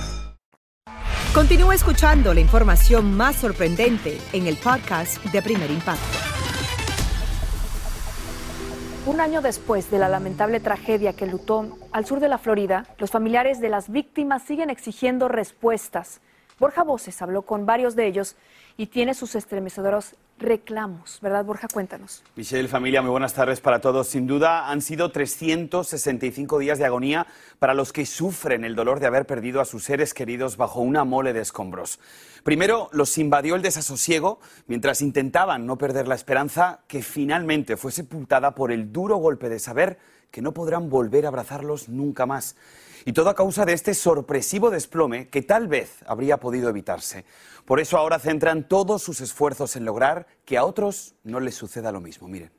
Continúa 1.33 1.73
escuchando 1.73 2.33
la 2.33 2.41
información 2.41 3.15
más 3.15 3.37
sorprendente 3.37 4.17
en 4.33 4.47
el 4.47 4.57
podcast 4.57 5.23
de 5.27 5.41
Primer 5.41 5.71
Impacto. 5.71 6.03
Un 9.05 9.21
año 9.21 9.41
después 9.41 9.89
de 9.89 9.97
la 9.97 10.09
lamentable 10.09 10.59
tragedia 10.59 11.13
que 11.13 11.27
lutó 11.27 11.77
al 11.93 12.05
sur 12.05 12.19
de 12.19 12.27
la 12.27 12.37
Florida, 12.37 12.85
los 12.97 13.11
familiares 13.11 13.61
de 13.61 13.69
las 13.69 13.89
víctimas 13.89 14.43
siguen 14.43 14.69
exigiendo 14.69 15.29
respuestas. 15.29 16.19
Borja 16.59 16.83
Voces 16.83 17.21
habló 17.21 17.43
con 17.43 17.65
varios 17.65 17.95
de 17.95 18.07
ellos 18.07 18.35
y 18.81 18.87
tiene 18.87 19.13
sus 19.13 19.35
estremecedores 19.35 20.15
reclamos, 20.39 21.19
¿verdad, 21.21 21.45
Borja? 21.45 21.67
Cuéntanos. 21.71 22.23
Michelle, 22.35 22.67
familia, 22.67 23.03
muy 23.03 23.11
buenas 23.11 23.35
tardes 23.35 23.61
para 23.61 23.79
todos. 23.79 24.07
Sin 24.07 24.25
duda 24.25 24.71
han 24.71 24.81
sido 24.81 25.11
365 25.11 26.57
días 26.57 26.79
de 26.79 26.85
agonía 26.85 27.27
para 27.59 27.75
los 27.75 27.93
que 27.93 28.07
sufren 28.07 28.65
el 28.65 28.73
dolor 28.73 28.99
de 28.99 29.05
haber 29.05 29.27
perdido 29.27 29.61
a 29.61 29.65
sus 29.65 29.83
seres 29.83 30.15
queridos 30.15 30.57
bajo 30.57 30.81
una 30.81 31.03
mole 31.03 31.31
de 31.31 31.41
escombros. 31.41 31.99
Primero 32.41 32.89
los 32.91 33.19
invadió 33.19 33.53
el 33.53 33.61
desasosiego 33.61 34.39
mientras 34.65 35.03
intentaban 35.03 35.67
no 35.67 35.77
perder 35.77 36.07
la 36.07 36.15
esperanza 36.15 36.79
que 36.87 37.03
finalmente 37.03 37.77
fue 37.77 37.91
sepultada 37.91 38.55
por 38.55 38.71
el 38.71 38.91
duro 38.91 39.17
golpe 39.17 39.47
de 39.47 39.59
saber 39.59 39.99
que 40.31 40.41
no 40.41 40.53
podrán 40.53 40.89
volver 40.89 41.25
a 41.25 41.27
abrazarlos 41.27 41.89
nunca 41.89 42.25
más. 42.25 42.55
Y 43.05 43.13
todo 43.13 43.29
a 43.29 43.35
causa 43.35 43.65
de 43.65 43.73
este 43.73 43.93
sorpresivo 43.93 44.69
desplome 44.69 45.27
que 45.27 45.41
tal 45.41 45.67
vez 45.67 45.97
habría 46.07 46.37
podido 46.37 46.69
evitarse. 46.69 47.25
Por 47.65 47.79
eso 47.79 47.97
ahora 47.97 48.19
centran 48.19 48.67
todos 48.67 49.01
sus 49.01 49.21
esfuerzos 49.21 49.75
en 49.75 49.85
lograr 49.85 50.27
que 50.45 50.57
a 50.57 50.65
otros 50.65 51.15
no 51.23 51.39
les 51.39 51.55
suceda 51.55 51.91
lo 51.91 52.01
mismo. 52.01 52.27
Miren. 52.27 52.51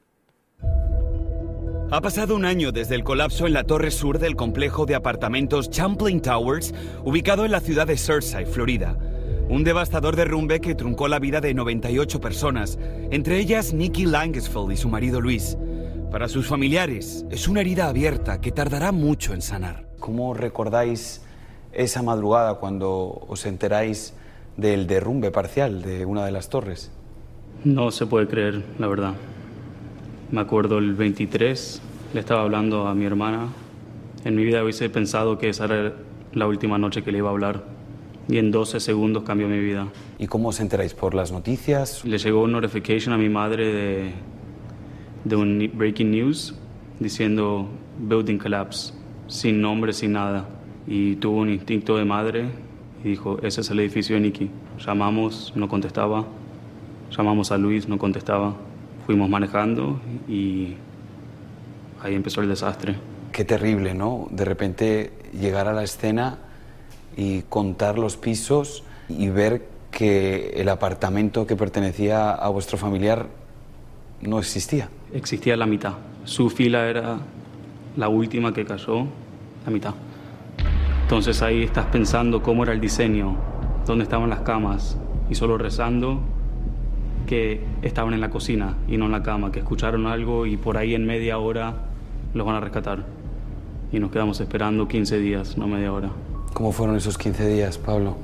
Ha 1.91 2.01
pasado 2.01 2.35
un 2.35 2.47
año 2.47 2.73
desde 2.73 2.95
el 2.95 3.05
colapso 3.05 3.47
en 3.47 3.53
la 3.53 3.65
torre 3.65 3.91
sur 3.91 4.19
del 4.19 4.35
complejo 4.35 4.87
de 4.87 4.95
apartamentos 4.95 5.69
Champlain 5.69 6.23
Towers, 6.23 6.73
ubicado 7.05 7.45
en 7.45 7.53
la 7.53 7.61
ciudad 7.61 7.87
de 7.87 7.99
Surfside, 7.99 8.47
Florida. 8.47 8.97
Un 9.51 9.65
devastador 9.65 10.17
derrumbe 10.17 10.61
que 10.61 10.75
truncó 10.75 11.07
la 11.09 11.19
vida 11.19 11.43
de 11.43 11.53
98 11.53 12.19
personas, 12.21 12.79
entre 13.11 13.39
ellas 13.39 13.75
Nikki 13.75 14.07
Langesfeld 14.07 14.73
y 14.73 14.79
su 14.79 14.89
marido 14.89 15.21
Luis. 15.21 15.59
Para 16.13 16.29
sus 16.29 16.47
familiares 16.47 17.25
es 17.31 17.49
una 17.49 17.63
herida 17.63 17.89
abierta 17.89 18.39
que 18.39 18.53
tardará 18.53 18.93
mucho 18.93 19.33
en 19.33 19.41
sanar. 19.41 19.87
¿Cómo 19.99 20.35
recordáis 20.35 21.23
esa 21.73 22.03
madrugada 22.03 22.57
cuando 22.57 23.25
os 23.27 23.47
enteráis 23.47 24.13
del 24.59 24.87
derrumbe 24.87 25.31
parcial 25.31 25.81
de 25.81 26.05
una 26.05 26.27
de 26.27 26.33
las 26.33 26.51
torres? 26.51 26.93
No 27.65 27.91
se 27.91 28.05
puede 28.05 28.29
creer, 28.29 28.63
la 28.79 28.89
verdad. 28.89 29.15
Me 30.31 30.43
acuerdo 30.43 30.77
el 30.77 30.93
23, 30.93 31.81
le 32.13 32.21
estaba 32.21 32.43
hablando 32.43 32.89
a 32.89 32.95
mi 32.95 33.07
hermana. 33.07 33.49
En 34.27 34.37
mi 34.37 34.45
vida 34.45 34.63
hubiese 34.63 34.91
pensado 34.91 35.39
que 35.39 35.49
esa 35.49 35.65
era 35.65 35.95
la 36.35 36.47
última 36.47 36.77
noche 36.77 37.03
que 37.03 37.11
le 37.11 37.19
iba 37.19 37.31
a 37.31 37.33
hablar. 37.33 37.65
Y 38.29 38.37
en 38.37 38.51
12 38.51 38.81
segundos 38.81 39.23
cambió 39.23 39.49
mi 39.49 39.59
vida. 39.59 39.89
¿Y 40.19 40.27
cómo 40.27 40.51
os 40.51 40.61
enteráis? 40.61 40.93
¿Por 40.93 41.15
las 41.15 41.33
noticias? 41.33 42.05
Le 42.05 42.19
llegó 42.19 42.43
una 42.43 42.61
notification 42.61 43.15
a 43.15 43.19
mi 43.19 43.31
madre 43.31 43.73
de, 43.73 44.13
de 45.25 45.37
un 45.37 45.71
breaking 45.75 46.11
news 46.11 46.55
diciendo 46.99 47.69
building 47.99 48.39
collapse, 48.39 48.93
sin 49.29 49.61
nombre, 49.61 49.93
sin 49.93 50.13
nada. 50.13 50.49
Y 50.87 51.17
tuvo 51.17 51.41
un 51.41 51.51
instinto 51.51 51.97
de 51.97 52.05
madre 52.05 52.47
y 53.05 53.09
dijo, 53.09 53.39
ese 53.43 53.61
es 53.61 53.71
el 53.71 53.81
edificio 53.81 54.17
de 54.17 54.23
Nicky. 54.23 54.51
Llamamos, 54.85 55.53
no 55.55 55.69
contestaba. 55.69 56.25
Llamamos 57.17 57.53
a 57.53 57.59
Luis, 57.59 57.89
no 57.89 57.99
contestaba. 57.99 58.55
Fuimos 59.07 59.29
manejando 59.29 60.01
y 60.29 60.75
ahí 62.03 62.15
empezó 62.15 62.41
el 62.41 62.49
desastre. 62.49 62.97
Qué 63.33 63.45
terrible, 63.45 63.95
¿no? 63.95 64.29
De 64.31 64.45
repente 64.45 65.13
llegar 65.39 65.69
a 65.69 65.73
la 65.73 65.83
escena 65.83 66.39
y 67.17 67.43
contar 67.43 67.99
los 67.99 68.17
pisos 68.17 68.85
y 69.09 69.29
ver 69.29 69.69
que 69.91 70.55
el 70.57 70.69
apartamento 70.69 71.47
que 71.47 71.57
pertenecía 71.57 72.31
a 72.31 72.49
vuestro 72.49 72.79
familiar 72.79 73.27
no 74.21 74.39
existía. 74.39 74.89
Existía 75.15 75.57
la 75.57 75.67
mitad. 75.67 75.95
Su 76.25 76.49
fila 76.49 76.89
era 76.89 77.19
la 77.97 78.09
última 78.09 78.55
que 78.55 78.65
cayó, 78.65 79.07
la 79.65 79.71
mitad. 79.71 79.95
Entonces 81.03 81.43
ahí 81.43 81.63
estás 81.63 81.87
pensando 81.87 82.43
cómo 82.43 82.63
era 82.63 82.73
el 82.73 82.81
diseño, 82.81 83.37
dónde 83.87 84.05
estaban 84.05 84.31
las 84.31 84.41
camas 84.41 84.97
y 85.29 85.35
solo 85.35 85.59
rezando 85.59 86.21
que 87.27 87.63
estaban 87.83 88.15
en 88.15 88.21
la 88.21 88.31
cocina 88.31 88.77
y 88.89 88.97
no 88.97 89.07
en 89.07 89.13
la 89.13 89.23
cama, 89.23 89.53
que 89.53 89.59
escucharon 89.59 90.07
algo 90.07 90.47
y 90.47 90.57
por 90.57 90.79
ahí 90.79 90.95
en 90.95 91.05
media 91.05 91.39
hora 91.39 91.75
los 92.33 92.47
van 92.47 92.57
a 92.57 92.61
rescatar. 92.61 93.05
Y 93.93 93.99
nos 93.99 94.11
quedamos 94.11 94.41
esperando 94.41 94.89
15 94.89 95.19
días, 95.19 95.59
no 95.59 95.67
media 95.67 95.93
hora. 95.93 96.11
¿Cómo 96.55 96.73
fueron 96.73 96.97
esos 96.97 97.19
15 97.19 97.49
días, 97.49 97.77
Pablo? 97.77 98.17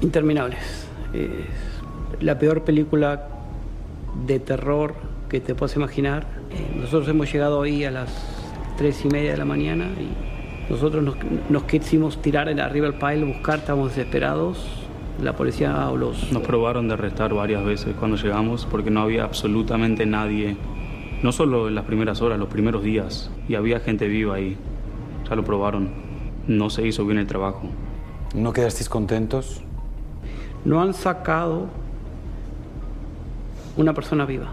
Interminables. 0.00 0.86
Es 1.12 2.22
la 2.22 2.38
peor 2.38 2.62
película 2.62 3.28
de 4.26 4.38
terror 4.38 4.94
que 5.28 5.40
te 5.40 5.54
puedas 5.54 5.76
imaginar. 5.76 6.26
Eh, 6.50 6.76
nosotros 6.76 7.08
hemos 7.08 7.32
llegado 7.32 7.62
ahí 7.62 7.84
a 7.84 7.90
las 7.90 8.10
tres 8.76 9.04
y 9.04 9.08
media 9.08 9.32
de 9.32 9.36
la 9.36 9.44
mañana 9.44 9.86
y 9.98 10.72
nosotros 10.72 11.02
nos, 11.02 11.16
nos 11.48 11.62
quisimos 11.64 12.20
tirar 12.20 12.48
en 12.48 12.60
arriba 12.60 12.88
del 12.88 12.98
pile, 12.98 13.24
buscar, 13.24 13.58
estábamos 13.58 13.94
desesperados. 13.94 14.82
La 15.22 15.34
policía 15.34 15.88
o 15.88 15.96
los... 15.96 16.30
Nos 16.30 16.42
probaron 16.42 16.88
de 16.88 16.94
arrestar 16.94 17.32
varias 17.32 17.64
veces 17.64 17.94
cuando 17.98 18.18
llegamos 18.18 18.66
porque 18.70 18.90
no 18.90 19.00
había 19.00 19.24
absolutamente 19.24 20.04
nadie, 20.04 20.58
no 21.22 21.32
solo 21.32 21.68
en 21.68 21.74
las 21.74 21.84
primeras 21.84 22.20
horas, 22.20 22.38
los 22.38 22.48
primeros 22.48 22.82
días, 22.82 23.30
y 23.48 23.54
había 23.54 23.80
gente 23.80 24.08
viva 24.08 24.34
ahí. 24.34 24.58
Ya 25.28 25.34
lo 25.34 25.42
probaron. 25.42 25.88
No 26.46 26.68
se 26.68 26.86
hizo 26.86 27.06
bien 27.06 27.18
el 27.18 27.26
trabajo. 27.26 27.62
¿No 28.34 28.52
quedasteis 28.52 28.90
contentos? 28.90 29.62
No 30.66 30.82
han 30.82 30.92
sacado 30.92 31.68
una 33.76 33.94
persona 33.94 34.26
viva. 34.26 34.52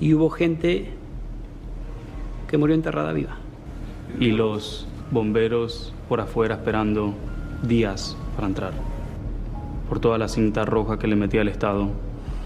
Y 0.00 0.14
hubo 0.14 0.30
gente 0.30 0.90
que 2.48 2.58
murió 2.58 2.74
enterrada 2.74 3.12
viva. 3.12 3.36
Y 4.18 4.30
los 4.30 4.86
bomberos 5.10 5.92
por 6.08 6.20
afuera 6.20 6.56
esperando 6.56 7.14
días 7.62 8.16
para 8.36 8.48
entrar. 8.48 8.72
Por 9.88 10.00
toda 10.00 10.18
la 10.18 10.28
cinta 10.28 10.64
roja 10.64 10.98
que 10.98 11.06
le 11.06 11.16
metía 11.16 11.42
el 11.42 11.48
Estado. 11.48 11.88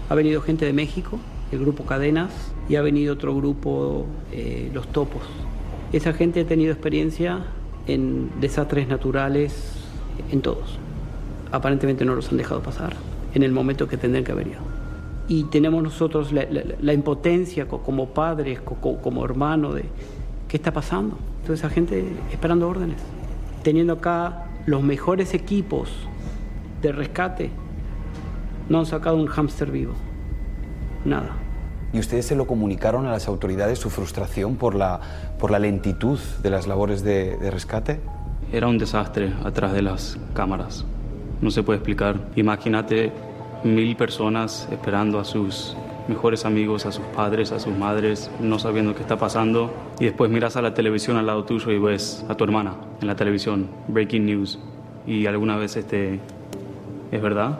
Ha 0.09 0.15
venido 0.15 0.41
gente 0.41 0.65
de 0.65 0.73
México, 0.73 1.19
el 1.51 1.59
grupo 1.59 1.85
Cadenas, 1.85 2.31
y 2.69 2.75
ha 2.75 2.81
venido 2.81 3.13
otro 3.13 3.35
grupo, 3.35 4.05
eh, 4.31 4.69
Los 4.73 4.87
Topos. 4.87 5.23
Esa 5.91 6.13
gente 6.13 6.41
ha 6.41 6.45
tenido 6.45 6.71
experiencia 6.71 7.45
en 7.87 8.29
desastres 8.39 8.87
naturales, 8.87 9.73
en 10.31 10.41
todos. 10.41 10.79
Aparentemente 11.51 12.05
no 12.05 12.15
los 12.15 12.31
han 12.31 12.37
dejado 12.37 12.61
pasar 12.61 12.93
en 13.33 13.43
el 13.43 13.51
momento 13.51 13.87
que 13.87 13.97
tendrían 13.97 14.23
que 14.23 14.31
haber 14.31 14.47
ido. 14.47 14.72
Y 15.27 15.45
tenemos 15.45 15.81
nosotros 15.81 16.31
la, 16.31 16.43
la- 16.49 16.63
la 16.81 16.93
impotencia 16.93 17.67
co- 17.67 17.79
como 17.81 18.07
padres, 18.09 18.59
co- 18.61 18.75
co- 18.75 18.97
como 18.97 19.23
hermanos, 19.23 19.75
de 19.75 19.85
qué 20.47 20.57
está 20.57 20.71
pasando. 20.73 21.17
Toda 21.43 21.55
esa 21.55 21.69
gente 21.69 22.03
esperando 22.31 22.67
órdenes. 22.67 22.97
Teniendo 23.63 23.93
acá 23.93 24.45
los 24.65 24.83
mejores 24.83 25.33
equipos 25.33 25.89
de 26.81 26.91
rescate, 26.91 27.49
no 28.69 28.79
han 28.79 28.85
sacado 28.85 29.15
un 29.17 29.27
hámster 29.27 29.71
vivo. 29.71 29.93
Nada. 31.05 31.29
¿Y 31.93 31.99
ustedes 31.99 32.25
se 32.25 32.35
lo 32.35 32.47
comunicaron 32.47 33.05
a 33.05 33.11
las 33.11 33.27
autoridades 33.27 33.77
su 33.79 33.89
frustración 33.89 34.55
por 34.55 34.73
la, 34.75 34.99
por 35.39 35.51
la 35.51 35.59
lentitud 35.59 36.17
de 36.41 36.49
las 36.49 36.65
labores 36.67 37.03
de, 37.03 37.37
de 37.37 37.51
rescate? 37.51 37.99
Era 38.51 38.67
un 38.67 38.77
desastre 38.77 39.33
atrás 39.43 39.73
de 39.73 39.81
las 39.83 40.17
cámaras. 40.33 40.85
No 41.41 41.51
se 41.51 41.61
puede 41.61 41.77
explicar. 41.77 42.19
Imagínate 42.35 43.11
mil 43.63 43.95
personas 43.95 44.67
esperando 44.71 45.19
a 45.19 45.25
sus 45.25 45.75
mejores 46.07 46.45
amigos, 46.45 46.85
a 46.85 46.91
sus 46.91 47.05
padres, 47.05 47.51
a 47.51 47.59
sus 47.59 47.75
madres, 47.75 48.29
no 48.39 48.59
sabiendo 48.59 48.93
qué 48.95 49.01
está 49.01 49.17
pasando. 49.17 49.73
Y 49.99 50.05
después 50.05 50.29
miras 50.29 50.55
a 50.57 50.61
la 50.61 50.73
televisión 50.73 51.17
al 51.17 51.25
lado 51.25 51.45
tuyo 51.45 51.71
y 51.71 51.79
ves 51.79 52.25
a 52.27 52.35
tu 52.35 52.43
hermana 52.43 52.75
en 53.01 53.07
la 53.07 53.15
televisión, 53.15 53.69
breaking 53.87 54.25
news. 54.25 54.59
Y 55.07 55.25
alguna 55.25 55.57
vez 55.57 55.75
este, 55.75 56.19
¿es 57.11 57.21
verdad? 57.21 57.59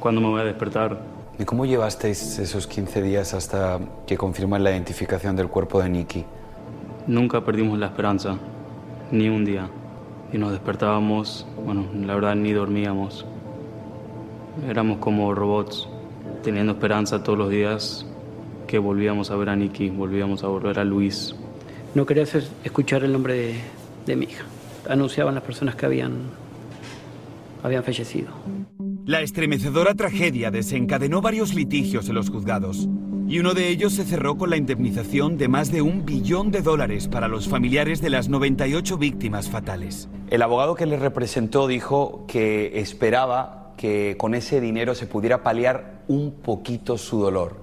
¿Cuándo 0.00 0.20
me 0.20 0.28
voy 0.28 0.40
a 0.40 0.44
despertar? 0.44 1.00
¿Y 1.38 1.44
cómo 1.44 1.64
llevasteis 1.64 2.38
esos 2.38 2.66
15 2.66 3.02
días 3.02 3.34
hasta 3.34 3.80
que 4.06 4.16
confirman 4.16 4.62
la 4.62 4.70
identificación 4.70 5.34
del 5.34 5.48
cuerpo 5.48 5.82
de 5.82 5.88
Nicky? 5.88 6.24
Nunca 7.06 7.44
perdimos 7.44 7.78
la 7.78 7.86
esperanza, 7.86 8.36
ni 9.10 9.28
un 9.28 9.44
día. 9.44 9.68
Y 10.32 10.38
nos 10.38 10.52
despertábamos, 10.52 11.46
bueno, 11.64 11.86
la 11.94 12.14
verdad 12.14 12.34
ni 12.34 12.52
dormíamos. 12.52 13.26
Éramos 14.68 14.98
como 14.98 15.34
robots, 15.34 15.88
teniendo 16.42 16.72
esperanza 16.72 17.22
todos 17.22 17.38
los 17.38 17.50
días 17.50 18.06
que 18.66 18.78
volvíamos 18.78 19.30
a 19.30 19.36
ver 19.36 19.48
a 19.50 19.56
Nicky, 19.56 19.90
volvíamos 19.90 20.44
a 20.44 20.48
volver 20.48 20.78
a 20.78 20.84
Luis. 20.84 21.34
No 21.94 22.06
quería 22.06 22.22
hacer- 22.22 22.48
escuchar 22.64 23.04
el 23.04 23.12
nombre 23.12 23.34
de, 23.34 23.54
de 24.06 24.16
mi 24.16 24.26
hija. 24.26 24.44
Anunciaban 24.88 25.34
las 25.34 25.44
personas 25.44 25.74
que 25.74 25.86
habían, 25.86 26.12
habían 27.62 27.82
fallecido. 27.84 28.28
La 29.04 29.20
estremecedora 29.20 29.94
tragedia 29.94 30.50
desencadenó 30.50 31.20
varios 31.20 31.54
litigios 31.54 32.08
en 32.08 32.14
los 32.14 32.30
juzgados, 32.30 32.88
y 33.28 33.38
uno 33.40 33.54
de 33.54 33.68
ellos 33.68 33.94
se 33.94 34.04
cerró 34.04 34.36
con 34.36 34.50
la 34.50 34.56
indemnización 34.56 35.38
de 35.38 35.48
más 35.48 35.70
de 35.72 35.82
un 35.82 36.04
billón 36.06 36.50
de 36.50 36.62
dólares 36.62 37.08
para 37.08 37.28
los 37.28 37.48
familiares 37.48 38.00
de 38.00 38.10
las 38.10 38.28
98 38.28 38.96
víctimas 38.98 39.48
fatales. 39.48 40.08
El 40.30 40.42
abogado 40.42 40.74
que 40.74 40.86
le 40.86 40.98
representó 40.98 41.66
dijo 41.66 42.24
que 42.28 42.78
esperaba 42.80 43.61
que 43.82 44.14
con 44.16 44.36
ese 44.36 44.60
dinero 44.60 44.94
se 44.94 45.08
pudiera 45.08 45.42
paliar 45.42 46.02
un 46.06 46.30
poquito 46.30 46.96
su 46.98 47.18
dolor. 47.18 47.56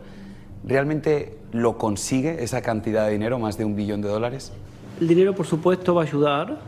¿Realmente 0.66 1.38
lo 1.54 1.78
consigue 1.78 2.44
esa 2.44 2.62
cantidad 2.62 3.06
de 3.06 3.14
dinero, 3.14 3.40
más 3.40 3.58
de 3.58 3.64
un 3.64 3.78
billón 3.78 4.02
de 4.02 4.10
dólares? 4.10 4.52
El 5.00 5.08
dinero, 5.08 5.34
por 5.34 5.46
supuesto, 5.46 5.96
va 5.96 6.02
a 6.02 6.06
ayudar. 6.06 6.60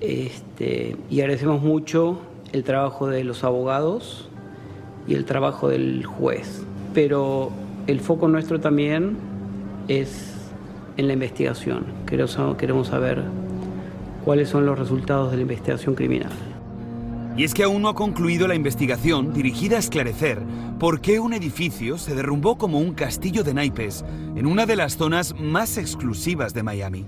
Este, 0.00 0.96
y 1.08 1.20
agradecemos 1.20 1.62
mucho 1.62 2.18
el 2.52 2.64
trabajo 2.64 3.06
de 3.06 3.22
los 3.22 3.44
abogados 3.44 4.28
y 5.06 5.14
el 5.14 5.24
trabajo 5.24 5.68
del 5.68 6.04
juez. 6.04 6.64
Pero 6.92 7.52
el 7.86 8.00
foco 8.00 8.26
nuestro 8.26 8.58
también 8.58 9.16
es 9.86 10.34
en 10.96 11.06
la 11.06 11.12
investigación. 11.12 11.84
Queremos, 12.04 12.88
saber 12.88 13.22
cuáles 14.24 14.48
son 14.48 14.66
los 14.66 14.76
resultados 14.76 15.30
de 15.30 15.36
la 15.36 15.42
investigación 15.42 15.94
criminal. 15.94 16.32
Y 17.40 17.44
es 17.44 17.54
que 17.54 17.64
aún 17.64 17.80
no 17.80 17.88
ha 17.88 17.94
concluido 17.94 18.46
la 18.46 18.54
investigación 18.54 19.32
dirigida 19.32 19.76
a 19.76 19.78
esclarecer 19.78 20.42
por 20.78 21.00
qué 21.00 21.20
un 21.20 21.32
edificio 21.32 21.96
se 21.96 22.14
derrumbó 22.14 22.58
como 22.58 22.78
un 22.78 22.92
castillo 22.92 23.42
de 23.42 23.54
naipes 23.54 24.04
en 24.36 24.44
una 24.44 24.66
de 24.66 24.76
las 24.76 24.98
zonas 24.98 25.34
más 25.40 25.78
exclusivas 25.78 26.52
de 26.52 26.62
Miami. 26.62 27.06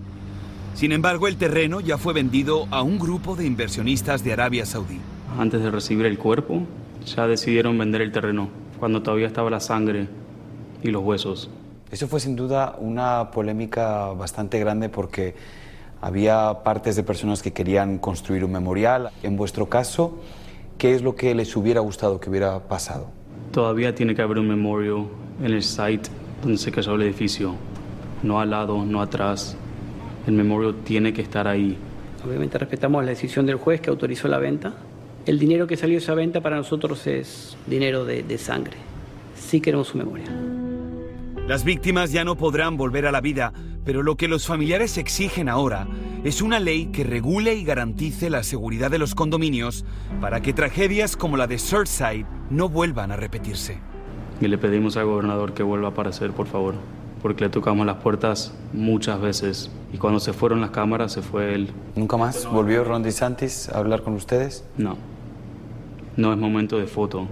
Sin 0.73 0.93
embargo, 0.93 1.29
el 1.29 1.37
terreno 1.37 1.81
ya 1.81 1.99
fue 1.99 2.15
vendido 2.15 2.67
a 2.71 2.81
un 2.81 2.99
grupo 2.99 3.37
de 3.37 3.45
inversionistas 3.45 4.25
de 4.25 4.33
Arabia 4.33 4.65
Saudí. 4.65 5.01
Antes 5.39 5.63
de 5.63 5.71
recibir 5.71 6.07
el 6.07 6.17
cuerpo, 6.17 6.63
ya 7.05 7.27
decidieron 7.27 7.77
vender 7.77 8.01
el 8.01 8.11
terreno, 8.11 8.49
cuando 8.81 9.03
todavía 9.03 9.27
estaba 9.27 9.51
la 9.51 9.61
sangre 9.61 10.09
y 10.83 10.89
los 10.89 11.03
huesos. 11.03 11.51
Eso 11.91 12.09
fue 12.09 12.21
sin 12.21 12.37
duda 12.37 12.77
una 12.79 13.31
polémica 13.33 14.07
bastante 14.15 14.59
grande 14.59 14.89
porque 14.89 15.35
había 16.03 16.65
partes 16.65 16.97
de 16.97 17.05
personas 17.05 17.43
que 17.43 17.53
querían 17.53 17.99
construir 17.99 18.45
un 18.45 18.51
memorial. 18.53 19.11
En 19.23 19.37
vuestro 19.37 19.69
caso, 19.69 20.19
¿qué 20.77 20.95
es 20.95 21.03
lo 21.03 21.15
que 21.15 21.33
les 21.35 21.57
hubiera 21.57 21.81
gustado 21.81 22.19
que 22.19 22.29
hubiera 22.29 22.59
pasado? 22.69 23.07
Todavía 23.53 23.95
tiene 23.95 24.15
que 24.15 24.21
haber 24.21 24.39
un 24.39 24.49
memorial 24.49 25.07
en 25.41 25.53
el 25.53 25.63
site 25.63 26.11
donde 26.43 26.59
se 26.59 26.73
cayó 26.73 26.97
el 26.97 27.03
edificio. 27.03 27.55
No 28.25 28.41
al 28.41 28.51
lado, 28.51 28.85
no 28.85 29.01
atrás. 29.01 29.57
El 30.27 30.35
memorial 30.35 30.75
tiene 30.85 31.13
que 31.13 31.23
estar 31.23 31.47
ahí. 31.47 31.79
Obviamente 32.27 32.59
respetamos 32.59 33.05
la 33.05 33.11
decisión 33.11 33.47
del 33.47 33.57
juez 33.57 33.81
que 33.81 33.91
autorizó 33.91 34.27
la 34.27 34.39
venta. 34.39 34.75
El 35.25 35.39
dinero 35.39 35.69
que 35.69 35.77
salió 35.77 35.95
de 35.95 36.03
esa 36.03 36.15
venta 36.15 36.41
para 36.41 36.57
nosotros 36.57 37.07
es 37.07 37.57
dinero 37.69 38.05
de, 38.05 38.25
de 38.25 38.39
sangre. 38.39 38.77
Sí 39.37 39.61
queremos 39.61 39.89
su 39.89 39.99
memoria. 39.99 40.27
Las 41.47 41.63
víctimas 41.65 42.11
ya 42.11 42.25
no 42.25 42.37
podrán 42.37 42.77
volver 42.77 43.07
a 43.07 43.13
la 43.13 43.21
vida, 43.21 43.53
pero 43.85 44.03
lo 44.03 44.17
que 44.17 44.29
los 44.29 44.47
familiares 44.47 44.99
exigen 44.99 45.49
ahora 45.49 45.87
es 46.25 46.43
una 46.43 46.61
ley 46.61 46.87
que 46.87 47.05
regule 47.05 47.55
y 47.55 47.65
garantice 47.65 48.31
la 48.31 48.43
seguridad 48.43 48.91
de 48.91 48.99
los 48.99 49.15
condominios 49.15 49.85
para 50.21 50.41
que 50.41 50.53
tragedias 50.53 51.17
como 51.17 51.37
la 51.37 51.47
de 51.47 51.59
Surfside 51.59 52.27
no 52.51 52.69
vuelvan 52.69 53.11
a 53.11 53.17
repetirse. 53.17 53.79
Y 54.41 54.49
le 54.49 54.59
pedimos 54.59 54.97
al 54.97 55.07
gobernador 55.07 55.55
que 55.55 55.63
vuelva 55.63 55.89
a 55.89 55.91
aparecer, 55.91 56.33
por 56.33 56.47
favor, 56.47 56.75
porque 57.23 57.45
le 57.45 57.51
tocamos 57.51 57.87
las 57.87 57.97
puertas 57.97 58.55
muchas 58.73 59.21
veces. 59.21 59.71
Y 59.93 59.99
cuando 59.99 60.21
se 60.21 60.33
fueron 60.33 60.61
las 60.61 60.71
cámaras, 60.71 61.13
se 61.13 61.23
fue 61.23 61.55
él. 61.55 61.71
¿Nunca 61.97 62.17
más 62.17 62.47
volvió 62.51 62.85
Ron 62.85 63.03
DeSantis 63.03 63.69
a 63.69 63.79
hablar 63.79 64.03
con 64.03 64.15
ustedes? 64.15 64.65
No. 64.77 64.97
No 66.17 66.33
es 66.33 66.39
momento 66.39 66.79
de 66.79 66.87
foto. 66.87 67.27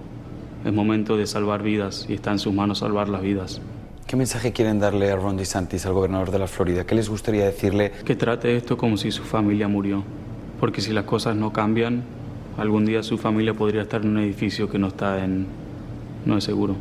Es 0.65 0.71
momento 0.71 1.17
de 1.17 1.27
salvar 1.27 1.63
vidas 1.63 2.05
y 2.07 2.13
está 2.13 2.31
en 2.31 2.39
sus 2.39 2.53
manos 2.53 2.79
salvar 2.79 3.09
las 3.09 3.21
vidas. 3.21 3.61
¿Qué 4.07 4.17
mensaje 4.17 4.51
quieren 4.51 4.79
darle 4.79 5.09
a 5.09 5.15
Ron 5.15 5.37
DeSantis, 5.37 5.85
al 5.85 5.93
gobernador 5.93 6.31
de 6.31 6.39
la 6.39 6.47
Florida? 6.47 6.85
¿Qué 6.85 6.95
les 6.95 7.09
gustaría 7.09 7.45
decirle? 7.45 7.91
Que 8.03 8.15
trate 8.15 8.57
esto 8.57 8.75
como 8.77 8.97
si 8.97 9.09
su 9.11 9.23
familia 9.23 9.69
murió. 9.69 10.03
Porque 10.59 10.81
si 10.81 10.91
las 10.91 11.05
cosas 11.05 11.35
no 11.35 11.53
cambian, 11.53 12.03
algún 12.57 12.85
día 12.85 13.03
su 13.03 13.17
familia 13.17 13.53
podría 13.53 13.83
estar 13.83 14.01
en 14.01 14.09
un 14.09 14.17
edificio 14.19 14.69
que 14.69 14.77
no 14.77 14.87
está 14.87 15.23
en. 15.23 15.47
no 16.25 16.37
es 16.37 16.43
seguro. 16.43 16.75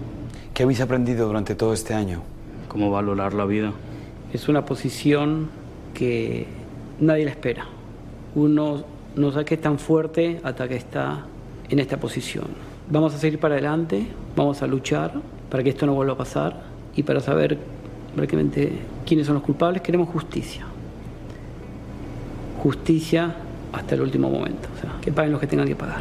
¿Qué 0.52 0.64
habéis 0.64 0.80
aprendido 0.80 1.26
durante 1.26 1.54
todo 1.54 1.72
este 1.72 1.94
año? 1.94 2.22
Cómo 2.68 2.90
valorar 2.90 3.33
la 3.33 3.44
vida. 3.44 3.72
Es 4.33 4.48
una 4.48 4.64
posición 4.64 5.50
que 5.94 6.46
nadie 6.98 7.24
la 7.24 7.30
espera. 7.30 7.66
Uno 8.35 8.85
no 9.14 9.30
sabe 9.30 9.44
que 9.44 9.54
es 9.54 9.61
tan 9.61 9.78
fuerte 9.78 10.40
hasta 10.42 10.68
que 10.68 10.76
está 10.76 11.26
en 11.68 11.78
esta 11.78 11.98
posición. 11.98 12.48
Vamos 12.90 13.14
a 13.14 13.18
seguir 13.18 13.38
para 13.38 13.54
adelante, 13.54 14.06
vamos 14.35 14.62
a 14.62 14.66
luchar 14.66 15.12
para 15.48 15.62
que 15.62 15.70
esto 15.70 15.87
no 15.87 15.94
vuelva 15.94 16.14
a 16.14 16.18
pasar 16.18 16.69
y 16.96 17.03
para 17.03 17.20
saber 17.20 17.59
prácticamente 18.14 18.72
quiénes 19.07 19.26
son 19.26 19.35
los 19.35 19.44
culpables. 19.44 19.83
Queremos 19.83 20.09
justicia. 20.09 20.64
Justicia 22.62 23.35
hasta 23.72 23.94
el 23.94 24.03
último 24.03 24.29
momento. 24.31 24.68
O 24.76 24.81
sea, 24.81 25.00
que 25.00 25.12
paguen 25.12 25.33
los 25.33 25.40
que 25.40 25.46
tengan 25.46 25.66
que 25.66 25.76
pagar. 25.76 26.00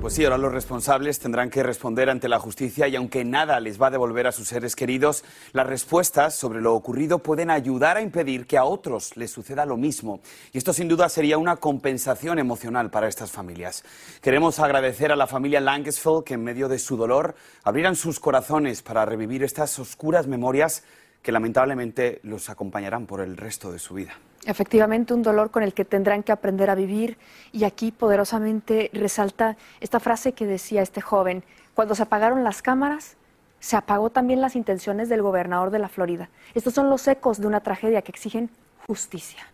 Pues 0.00 0.14
sí, 0.14 0.24
ahora 0.24 0.38
los 0.38 0.52
responsables 0.52 1.18
tendrán 1.18 1.50
que 1.50 1.64
responder 1.64 2.08
ante 2.08 2.28
la 2.28 2.38
justicia 2.38 2.86
y 2.86 2.94
aunque 2.94 3.24
nada 3.24 3.58
les 3.58 3.82
va 3.82 3.88
a 3.88 3.90
devolver 3.90 4.28
a 4.28 4.32
sus 4.32 4.46
seres 4.46 4.76
queridos, 4.76 5.24
las 5.52 5.66
respuestas 5.66 6.36
sobre 6.36 6.60
lo 6.60 6.74
ocurrido 6.74 7.18
pueden 7.18 7.50
ayudar 7.50 7.96
a 7.96 8.00
impedir 8.00 8.46
que 8.46 8.56
a 8.56 8.64
otros 8.64 9.16
les 9.16 9.32
suceda 9.32 9.66
lo 9.66 9.76
mismo. 9.76 10.20
Y 10.52 10.58
esto 10.58 10.72
sin 10.72 10.86
duda 10.86 11.08
sería 11.08 11.36
una 11.36 11.56
compensación 11.56 12.38
emocional 12.38 12.90
para 12.90 13.08
estas 13.08 13.32
familias. 13.32 13.82
Queremos 14.22 14.60
agradecer 14.60 15.10
a 15.10 15.16
la 15.16 15.26
familia 15.26 15.60
Langesfeld 15.60 16.22
que 16.22 16.34
en 16.34 16.44
medio 16.44 16.68
de 16.68 16.78
su 16.78 16.96
dolor 16.96 17.34
abrieran 17.64 17.96
sus 17.96 18.20
corazones 18.20 18.82
para 18.82 19.04
revivir 19.04 19.42
estas 19.42 19.76
oscuras 19.80 20.28
memorias 20.28 20.84
que 21.22 21.32
lamentablemente 21.32 22.20
los 22.22 22.48
acompañarán 22.50 23.06
por 23.06 23.20
el 23.20 23.36
resto 23.36 23.72
de 23.72 23.80
su 23.80 23.94
vida. 23.94 24.14
Efectivamente, 24.48 25.12
un 25.12 25.22
dolor 25.22 25.50
con 25.50 25.62
el 25.62 25.74
que 25.74 25.84
tendrán 25.84 26.22
que 26.22 26.32
aprender 26.32 26.70
a 26.70 26.74
vivir. 26.74 27.18
Y 27.52 27.64
aquí 27.64 27.92
poderosamente 27.92 28.88
resalta 28.94 29.58
esta 29.78 30.00
frase 30.00 30.32
que 30.32 30.46
decía 30.46 30.80
este 30.80 31.02
joven, 31.02 31.44
cuando 31.74 31.94
se 31.94 32.04
apagaron 32.04 32.44
las 32.44 32.62
cámaras, 32.62 33.18
se 33.60 33.76
apagó 33.76 34.08
también 34.08 34.40
las 34.40 34.56
intenciones 34.56 35.10
del 35.10 35.20
gobernador 35.20 35.70
de 35.70 35.80
la 35.80 35.90
Florida. 35.90 36.30
Estos 36.54 36.72
son 36.72 36.88
los 36.88 37.06
ecos 37.08 37.38
de 37.38 37.46
una 37.46 37.60
tragedia 37.60 38.00
que 38.00 38.10
exigen 38.10 38.48
justicia. 38.86 39.52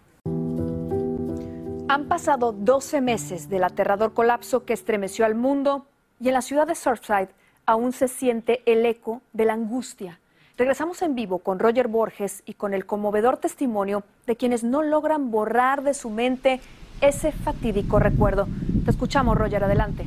Han 1.89 2.07
pasado 2.09 2.53
12 2.53 3.01
meses 3.01 3.49
del 3.49 3.65
aterrador 3.65 4.15
colapso 4.15 4.65
que 4.65 4.75
estremeció 4.75 5.25
al 5.25 5.35
mundo 5.35 5.87
y 6.21 6.29
en 6.29 6.35
la 6.35 6.43
ciudad 6.43 6.69
de 6.69 6.77
Surfside 6.77 7.31
aún 7.67 7.93
se 7.93 8.07
siente 8.07 8.63
el 8.65 8.87
eco 8.87 9.23
de 9.33 9.45
la 9.45 9.55
angustia 9.55 10.21
Regresamos 10.57 11.03
en 11.03 11.17
vivo 11.17 11.41
con 11.41 11.59
Roger 11.59 11.89
Borges 11.89 12.45
y 12.47 12.55
con 12.55 12.75
el 12.75 12.87
conmovedor 12.87 13.39
testimonio 13.39 14.05
de 14.25 14.37
quienes 14.37 14.63
no 14.63 14.83
logran 14.83 15.33
borrar 15.33 15.83
de 15.83 15.95
su 15.95 16.11
mente 16.11 16.61
ese 17.01 17.33
fatídico 17.33 17.99
recuerdo. 17.99 18.47
Te 18.85 18.93
escuchamos, 18.93 19.37
Roger, 19.37 19.65
adelante. 19.65 20.07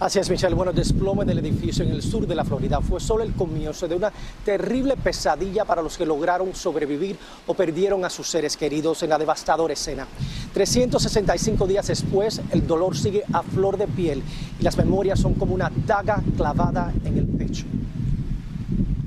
Así 0.00 0.18
es, 0.18 0.28
Michelle. 0.28 0.54
Bueno, 0.54 0.74
desplome 0.74 1.24
del 1.24 1.38
edificio 1.38 1.82
en 1.82 1.92
el 1.92 2.02
sur 2.02 2.26
de 2.26 2.34
la 2.34 2.44
Florida 2.44 2.82
fue 2.82 3.00
solo 3.00 3.22
el 3.22 3.32
comienzo 3.32 3.88
de 3.88 3.96
una 3.96 4.12
terrible 4.44 4.98
pesadilla 4.98 5.64
para 5.64 5.80
los 5.80 5.96
que 5.96 6.04
lograron 6.04 6.54
sobrevivir 6.54 7.16
o 7.46 7.54
perdieron 7.54 8.04
a 8.04 8.10
sus 8.10 8.28
seres 8.28 8.54
queridos 8.54 9.02
en 9.02 9.10
la 9.10 9.18
devastadora 9.18 9.72
escena. 9.72 10.06
365 10.52 11.66
días 11.66 11.86
después, 11.86 12.42
el 12.50 12.66
dolor 12.66 12.94
sigue 12.94 13.24
a 13.32 13.42
flor 13.42 13.78
de 13.78 13.86
piel 13.86 14.22
y 14.58 14.62
las 14.62 14.76
memorias 14.76 15.18
son 15.18 15.32
como 15.32 15.54
una 15.54 15.72
daga 15.86 16.22
clavada 16.36 16.92
en 17.04 17.16
el 17.16 17.26
pecho. 17.26 17.64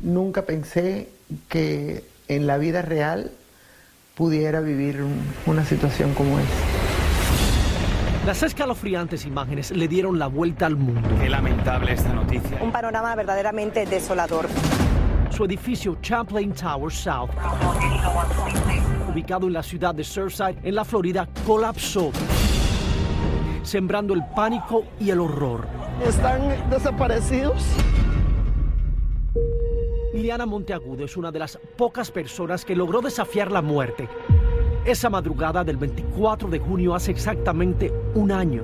Nunca 0.04 0.42
pensé 0.42 1.08
que 1.48 2.04
en 2.28 2.46
la 2.46 2.58
vida 2.58 2.82
real 2.82 3.32
pudiera 4.16 4.60
vivir 4.60 5.02
una 5.46 5.64
situación 5.64 6.14
como 6.14 6.38
esta. 6.40 6.54
Las 8.26 8.44
escalofriantes 8.44 9.26
imágenes 9.26 9.72
le 9.72 9.88
dieron 9.88 10.20
la 10.20 10.28
vuelta 10.28 10.66
al 10.66 10.76
mundo. 10.76 11.08
Qué 11.22 11.30
lamentable 11.30 11.94
esta 11.94 12.14
noticia. 12.14 12.62
Un 12.62 12.74
panorama 12.74 13.16
verdaderamente 13.16 13.86
desolador. 13.86 14.50
Su 15.30 15.46
edificio 15.46 15.98
Champlain 16.02 16.52
Tower 16.54 16.92
South, 16.92 17.32
ubicado 19.10 19.48
en 19.48 19.54
la 19.54 19.64
ciudad 19.64 19.96
de 19.96 20.04
Surfside, 20.04 20.58
en 20.64 20.76
la 20.76 20.84
Florida, 20.84 21.28
colapsó, 21.48 22.12
sembrando 23.64 24.14
el 24.14 24.24
pánico 24.36 24.84
y 25.00 25.10
el 25.12 25.22
horror. 25.22 25.66
¿Están 26.06 26.70
desaparecidos? 26.70 27.64
Liliana 30.24 30.46
Monteagudo 30.46 31.04
es 31.04 31.18
una 31.18 31.34
de 31.34 31.40
las 31.40 31.60
pocas 31.76 32.10
personas 32.10 32.64
que 32.64 32.78
logró 32.78 33.02
desafiar 33.02 33.52
la 33.52 33.62
muerte. 33.62 34.08
Esa 34.86 35.10
madrugada 35.10 35.66
del 35.66 35.76
24 35.76 36.48
de 36.48 36.60
junio 36.60 36.96
hace 36.96 37.12
exactamente 37.12 37.92
un 38.16 38.32
año. 38.32 38.64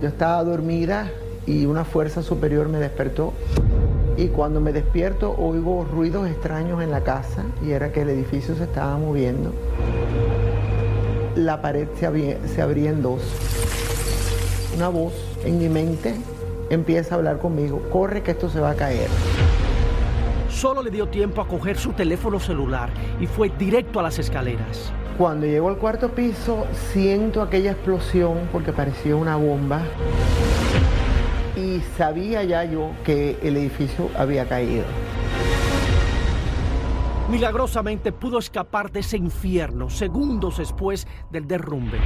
Yo 0.00 0.08
estaba 0.08 0.42
dormida 0.42 1.12
y 1.46 1.66
una 1.66 1.84
fuerza 1.84 2.22
superior 2.22 2.70
me 2.70 2.78
despertó. 2.78 3.34
Y 4.16 4.28
cuando 4.28 4.62
me 4.62 4.72
despierto 4.72 5.36
oigo 5.36 5.84
ruidos 5.84 6.26
extraños 6.26 6.82
en 6.82 6.90
la 6.90 7.02
casa 7.02 7.44
y 7.62 7.72
era 7.72 7.92
que 7.92 8.00
el 8.00 8.08
edificio 8.08 8.54
se 8.54 8.64
estaba 8.64 8.96
moviendo. 8.96 9.52
La 11.36 11.60
pared 11.60 11.86
se, 11.98 12.38
se 12.48 12.62
abría 12.62 12.88
en 12.88 13.02
dos. 13.02 13.20
Una 14.74 14.88
voz 14.88 15.12
en 15.44 15.58
mi 15.58 15.68
mente 15.68 16.14
empieza 16.70 17.14
a 17.14 17.18
hablar 17.18 17.40
conmigo, 17.40 17.82
corre 17.92 18.22
que 18.22 18.30
esto 18.30 18.48
se 18.48 18.58
va 18.58 18.70
a 18.70 18.74
caer. 18.74 19.10
Solo 20.50 20.82
le 20.82 20.90
dio 20.90 21.08
tiempo 21.08 21.40
a 21.40 21.46
coger 21.48 21.78
su 21.78 21.92
teléfono 21.92 22.40
celular 22.40 22.90
y 23.20 23.26
fue 23.26 23.50
directo 23.50 24.00
a 24.00 24.02
las 24.02 24.18
escaleras. 24.18 24.92
Cuando 25.16 25.46
llegó 25.46 25.68
al 25.68 25.78
cuarto 25.78 26.10
piso, 26.10 26.66
siento 26.92 27.40
aquella 27.40 27.72
explosión 27.72 28.48
porque 28.52 28.72
parecía 28.72 29.14
una 29.14 29.36
bomba. 29.36 29.80
Y 31.56 31.80
sabía 31.96 32.42
ya 32.42 32.64
yo 32.64 32.90
que 33.04 33.38
el 33.42 33.56
edificio 33.56 34.10
había 34.18 34.48
caído. 34.48 34.84
Milagrosamente 37.30 38.10
pudo 38.10 38.38
escapar 38.38 38.90
de 38.90 39.00
ese 39.00 39.16
infierno 39.16 39.88
segundos 39.88 40.58
después 40.58 41.06
del 41.30 41.46
derrumbe. 41.46 41.98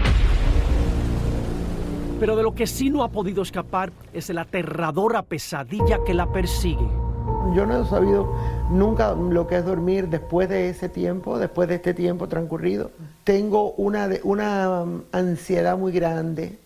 Pero 2.21 2.37
de 2.37 2.43
lo 2.43 2.55
que 2.55 2.67
sí 2.67 2.91
no 2.91 3.03
ha 3.03 3.09
podido 3.09 3.43
escapar 3.43 3.91
es 4.13 4.29
la 4.31 4.43
aterradora 4.43 5.23
pesadilla 5.23 5.99
que 6.05 6.15
la 6.15 6.31
persigue. 6.31 7.04
Yo 7.53 7.67
no 7.67 7.83
he 7.83 7.87
sabido 7.87 8.33
nunca 8.71 9.15
lo 9.15 9.47
que 9.47 9.57
es 9.57 9.65
dormir 9.65 10.09
después 10.09 10.49
de 10.49 10.71
ese 10.71 10.89
tiempo, 10.89 11.39
después 11.39 11.69
de 11.69 11.77
este 11.77 11.95
tiempo 11.95 12.29
transcurrido. 12.29 12.91
Tengo 13.25 13.73
una, 13.73 14.09
una 14.23 14.83
um, 14.83 15.03
ansiedad 15.13 15.77
muy 15.77 15.93
grande. 15.93 16.59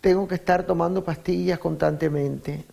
Tengo 0.00 0.26
que 0.26 0.36
estar 0.36 0.64
tomando 0.64 1.04
pastillas 1.04 1.58
constantemente. 1.58 2.64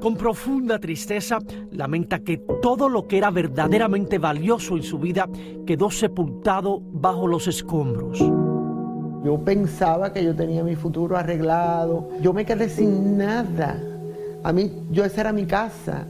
Con 0.00 0.16
profunda 0.16 0.78
tristeza, 0.78 1.38
lamenta 1.72 2.20
que 2.20 2.38
todo 2.62 2.88
lo 2.88 3.08
que 3.08 3.18
era 3.18 3.30
verdaderamente 3.30 4.18
valioso 4.18 4.76
en 4.76 4.82
su 4.82 4.98
vida 4.98 5.28
quedó 5.66 5.90
sepultado 5.90 6.80
bajo 6.80 7.26
los 7.26 7.48
escombros. 7.48 8.18
Yo 8.18 9.38
pensaba 9.44 10.12
que 10.12 10.22
yo 10.22 10.36
tenía 10.36 10.62
mi 10.62 10.76
futuro 10.76 11.16
arreglado. 11.16 12.10
Yo 12.20 12.32
me 12.32 12.44
quedé 12.44 12.68
sin 12.68 13.18
nada. 13.18 13.82
A 14.44 14.52
mí, 14.52 14.70
yo 14.92 15.04
esa 15.04 15.22
era 15.22 15.32
mi 15.32 15.44
casa. 15.44 16.06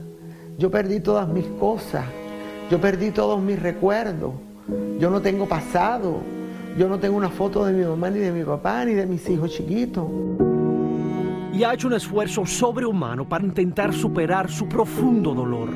Yo 0.57 0.71
perdí 0.71 0.99
todas 0.99 1.27
mis 1.27 1.45
cosas, 1.59 2.03
yo 2.71 2.81
perdí 2.81 3.11
todos 3.11 3.39
mis 3.39 3.61
recuerdos, 3.61 4.33
yo 4.99 5.11
no 5.11 5.21
tengo 5.21 5.45
pasado, 5.45 6.15
yo 6.75 6.89
no 6.89 6.97
tengo 6.97 7.15
una 7.15 7.29
foto 7.29 7.63
de 7.63 7.73
mi 7.73 7.85
mamá, 7.85 8.09
ni 8.09 8.17
de 8.17 8.31
mi 8.31 8.43
papá, 8.43 8.83
ni 8.83 8.93
de 8.93 9.05
mis 9.05 9.29
hijos 9.29 9.51
chiquitos. 9.51 10.05
Y 11.53 11.63
ha 11.63 11.75
hecho 11.75 11.87
un 11.87 11.93
esfuerzo 11.93 12.43
sobrehumano 12.47 13.29
para 13.29 13.45
intentar 13.45 13.93
superar 13.93 14.49
su 14.49 14.67
profundo 14.67 15.35
dolor. 15.35 15.69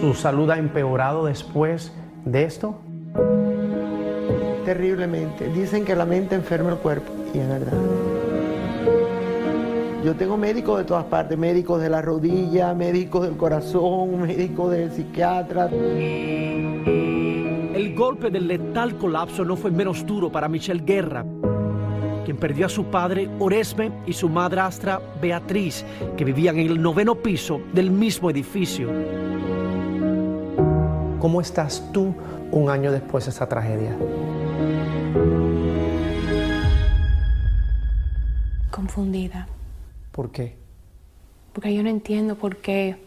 ¿Su 0.00 0.12
salud 0.14 0.50
ha 0.50 0.58
empeorado 0.58 1.24
después 1.26 1.92
de 2.24 2.42
esto? 2.42 2.74
Terriblemente. 4.64 5.48
Dicen 5.48 5.84
que 5.84 5.94
la 5.94 6.04
mente 6.04 6.34
enferma 6.34 6.70
el 6.70 6.78
cuerpo, 6.78 7.12
y 7.32 7.38
es 7.38 7.48
verdad. 7.48 7.97
Yo 10.04 10.14
tengo 10.14 10.36
médicos 10.36 10.78
de 10.78 10.84
todas 10.84 11.04
partes, 11.04 11.36
médicos 11.36 11.82
de 11.82 11.90
la 11.90 12.00
rodilla, 12.00 12.72
médicos 12.72 13.24
del 13.24 13.36
corazón, 13.36 14.22
médicos 14.22 14.70
del 14.70 14.92
psiquiatra. 14.92 15.66
El 17.78 17.94
golpe 17.96 18.30
del 18.30 18.46
letal 18.46 18.96
colapso 18.96 19.44
no 19.44 19.56
fue 19.56 19.72
menos 19.72 20.06
duro 20.06 20.30
para 20.30 20.48
Michelle 20.48 20.84
Guerra, 20.84 21.24
quien 22.24 22.36
perdió 22.36 22.66
a 22.66 22.68
su 22.68 22.84
padre 22.84 23.28
Oresme 23.40 23.90
y 24.06 24.12
su 24.12 24.28
madrastra 24.28 25.00
Beatriz, 25.20 25.84
que 26.16 26.24
vivían 26.24 26.58
en 26.58 26.68
el 26.68 26.80
noveno 26.80 27.16
piso 27.16 27.60
del 27.72 27.90
mismo 27.90 28.30
edificio. 28.30 28.88
¿Cómo 31.18 31.40
estás 31.40 31.82
tú 31.92 32.14
un 32.52 32.70
año 32.70 32.92
después 32.92 33.24
de 33.24 33.32
esa 33.32 33.48
tragedia? 33.48 33.98
Confundida. 38.70 39.48
¿Por 40.18 40.32
qué? 40.32 40.56
Porque 41.52 41.72
yo 41.72 41.80
no 41.84 41.90
entiendo 41.90 42.34
por 42.34 42.56
qué 42.56 43.00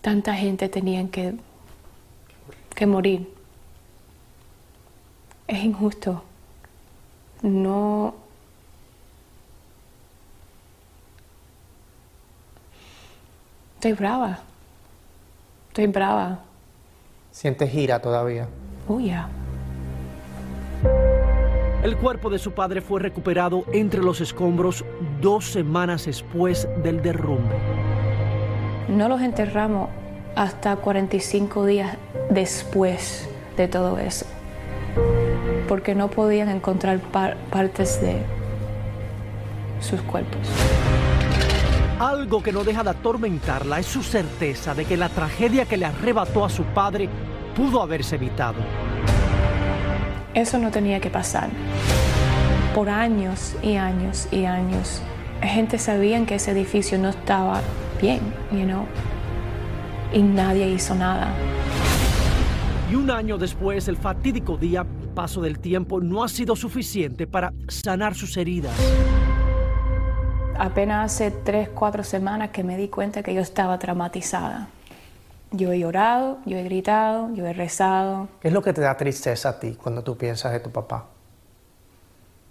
tanta 0.00 0.32
gente 0.34 0.66
tenía 0.70 1.06
que, 1.10 1.34
que 2.74 2.86
morir. 2.86 3.30
Es 5.46 5.62
injusto. 5.62 6.22
No. 7.42 8.14
Estoy 13.74 13.92
brava. 13.92 14.38
Estoy 15.68 15.86
brava. 15.88 16.44
¿Sientes 17.30 17.70
gira 17.70 18.00
todavía? 18.00 18.48
Oh, 18.88 19.00
ya. 19.00 19.28
El 21.82 21.96
cuerpo 21.96 22.28
de 22.28 22.40
su 22.40 22.52
padre 22.52 22.80
fue 22.80 23.00
recuperado 23.00 23.64
entre 23.72 24.02
los 24.02 24.20
escombros 24.20 24.84
dos 25.20 25.44
semanas 25.44 26.06
después 26.06 26.68
del 26.82 27.00
derrumbe. 27.02 27.54
No 28.88 29.08
los 29.08 29.20
enterramos 29.20 29.88
hasta 30.34 30.74
45 30.74 31.66
días 31.66 31.96
después 32.30 33.28
de 33.56 33.68
todo 33.68 33.98
eso, 33.98 34.26
porque 35.68 35.94
no 35.94 36.08
podían 36.10 36.48
encontrar 36.48 36.98
partes 36.98 38.00
de 38.00 38.22
sus 39.80 40.00
cuerpos. 40.02 40.48
Algo 42.00 42.42
que 42.42 42.52
no 42.52 42.64
deja 42.64 42.82
de 42.82 42.90
atormentarla 42.90 43.78
es 43.78 43.86
su 43.86 44.02
certeza 44.02 44.74
de 44.74 44.84
que 44.84 44.96
la 44.96 45.08
tragedia 45.08 45.64
que 45.64 45.76
le 45.76 45.86
arrebató 45.86 46.44
a 46.44 46.50
su 46.50 46.64
padre 46.64 47.08
pudo 47.54 47.80
haberse 47.80 48.16
evitado. 48.16 48.87
Eso 50.34 50.58
no 50.58 50.70
tenía 50.70 51.00
que 51.00 51.10
pasar. 51.10 51.48
Por 52.74 52.90
años 52.90 53.56
y 53.62 53.76
años 53.76 54.28
y 54.30 54.44
años, 54.44 55.00
gente 55.42 55.78
sabía 55.78 56.24
que 56.26 56.36
ese 56.36 56.50
edificio 56.50 56.98
no 56.98 57.08
estaba 57.08 57.60
bien, 58.00 58.20
you 58.52 58.64
know, 58.64 58.84
y 60.12 60.22
nadie 60.22 60.68
hizo 60.68 60.94
nada. 60.94 61.32
Y 62.90 62.94
un 62.94 63.10
año 63.10 63.36
después, 63.36 63.88
el 63.88 63.96
fatídico 63.96 64.56
día, 64.56 64.86
paso 65.14 65.40
del 65.40 65.58
tiempo, 65.58 66.00
no 66.00 66.22
ha 66.22 66.28
sido 66.28 66.56
suficiente 66.56 67.26
para 67.26 67.52
sanar 67.68 68.14
sus 68.14 68.36
heridas. 68.36 68.72
Apenas 70.58 71.12
hace 71.12 71.30
tres, 71.30 71.68
cuatro 71.68 72.02
semanas 72.02 72.50
que 72.50 72.64
me 72.64 72.76
di 72.76 72.88
cuenta 72.88 73.22
que 73.22 73.34
yo 73.34 73.40
estaba 73.40 73.78
traumatizada. 73.78 74.68
Yo 75.50 75.72
he 75.72 75.78
llorado, 75.78 76.38
yo 76.44 76.58
he 76.58 76.62
gritado, 76.62 77.32
yo 77.34 77.46
he 77.46 77.52
rezado. 77.52 78.28
¿Qué 78.40 78.48
es 78.48 78.54
lo 78.54 78.62
que 78.62 78.72
te 78.72 78.82
da 78.82 78.96
tristeza 78.96 79.48
a 79.50 79.60
ti 79.60 79.78
cuando 79.82 80.02
tú 80.02 80.16
piensas 80.16 80.52
de 80.52 80.60
tu 80.60 80.70
papá? 80.70 81.06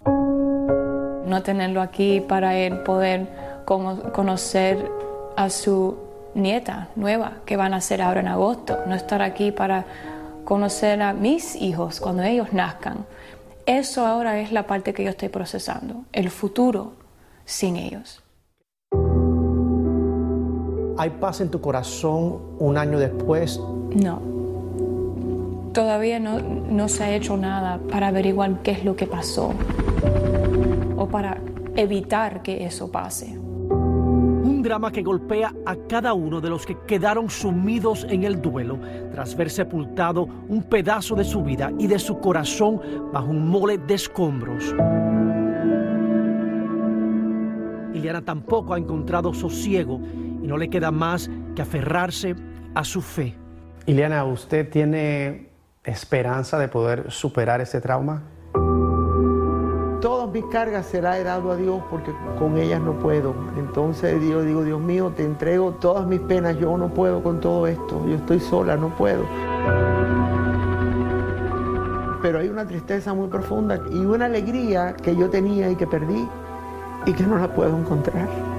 No 0.04 1.42
tenerlo 1.42 1.80
aquí 1.80 2.20
para 2.20 2.56
él 2.56 2.80
poder 2.80 3.28
conocer 3.64 4.90
a 5.36 5.50
su 5.50 5.98
nieta 6.34 6.88
nueva 6.96 7.34
que 7.44 7.56
van 7.56 7.74
a 7.74 7.80
ser 7.80 8.02
ahora 8.02 8.20
en 8.20 8.28
agosto. 8.28 8.78
No 8.86 8.94
estar 8.94 9.22
aquí 9.22 9.52
para 9.52 9.84
conocer 10.44 11.00
a 11.02 11.12
mis 11.12 11.54
hijos 11.54 12.00
cuando 12.00 12.22
ellos 12.22 12.52
nazcan. 12.52 13.06
Eso 13.66 14.06
ahora 14.06 14.40
es 14.40 14.50
la 14.50 14.66
parte 14.66 14.94
que 14.94 15.04
yo 15.04 15.10
estoy 15.10 15.28
procesando, 15.28 16.04
el 16.12 16.30
futuro 16.30 16.94
sin 17.44 17.76
ellos. 17.76 18.22
¿Hay 20.98 21.10
paz 21.10 21.40
en 21.40 21.48
tu 21.48 21.60
corazón 21.60 22.40
un 22.58 22.76
año 22.76 22.98
después? 22.98 23.60
No. 23.94 24.20
Todavía 25.72 26.18
no, 26.18 26.40
no 26.40 26.88
se 26.88 27.04
ha 27.04 27.14
hecho 27.14 27.36
nada 27.36 27.78
para 27.88 28.08
averiguar 28.08 28.62
qué 28.62 28.72
es 28.72 28.84
lo 28.84 28.96
que 28.96 29.06
pasó 29.06 29.52
o 30.96 31.06
para 31.06 31.40
evitar 31.76 32.42
que 32.42 32.66
eso 32.66 32.90
pase. 32.90 33.38
Un 33.38 34.60
drama 34.60 34.90
que 34.90 35.04
golpea 35.04 35.54
a 35.64 35.76
cada 35.88 36.14
uno 36.14 36.40
de 36.40 36.50
los 36.50 36.66
que 36.66 36.76
quedaron 36.84 37.30
sumidos 37.30 38.04
en 38.10 38.24
el 38.24 38.42
duelo 38.42 38.80
tras 39.12 39.36
ver 39.36 39.50
sepultado 39.50 40.26
un 40.48 40.64
pedazo 40.64 41.14
de 41.14 41.22
su 41.22 41.44
vida 41.44 41.70
y 41.78 41.86
de 41.86 42.00
su 42.00 42.18
corazón 42.18 42.80
bajo 43.12 43.30
un 43.30 43.48
mole 43.48 43.78
de 43.78 43.94
escombros. 43.94 44.74
Iliana 47.94 48.22
tampoco 48.22 48.74
ha 48.74 48.78
encontrado 48.78 49.32
sosiego 49.32 50.00
y 50.42 50.46
no 50.46 50.56
le 50.56 50.68
queda 50.68 50.90
más 50.90 51.30
que 51.54 51.62
aferrarse 51.62 52.34
a 52.74 52.84
su 52.84 53.00
fe. 53.00 53.34
Iliana, 53.86 54.24
¿usted 54.24 54.68
tiene 54.68 55.48
esperanza 55.84 56.58
de 56.58 56.68
poder 56.68 57.10
superar 57.10 57.60
ese 57.60 57.80
trauma? 57.80 58.22
Todas 60.00 60.30
mis 60.30 60.44
cargas 60.44 60.86
se 60.86 61.02
las 61.02 61.16
he 61.16 61.24
dado 61.24 61.50
a 61.50 61.56
Dios 61.56 61.82
porque 61.90 62.12
con 62.38 62.56
ellas 62.56 62.80
no 62.80 62.92
puedo. 62.98 63.34
Entonces 63.56 64.22
yo 64.22 64.42
digo, 64.42 64.62
Dios 64.62 64.80
mío, 64.80 65.12
te 65.16 65.24
entrego 65.24 65.72
todas 65.72 66.06
mis 66.06 66.20
penas. 66.20 66.56
Yo 66.58 66.76
no 66.78 66.88
puedo 66.94 67.22
con 67.22 67.40
todo 67.40 67.66
esto. 67.66 68.06
Yo 68.06 68.14
estoy 68.14 68.38
sola, 68.38 68.76
no 68.76 68.90
puedo. 68.90 69.24
Pero 72.22 72.38
hay 72.38 72.48
una 72.48 72.66
tristeza 72.66 73.12
muy 73.14 73.28
profunda 73.28 73.80
y 73.90 73.96
una 73.96 74.26
alegría 74.26 74.94
que 74.94 75.16
yo 75.16 75.30
tenía 75.30 75.70
y 75.70 75.76
que 75.76 75.86
perdí 75.86 76.28
y 77.06 77.12
que 77.12 77.24
no 77.24 77.38
la 77.38 77.52
puedo 77.52 77.76
encontrar. 77.76 78.57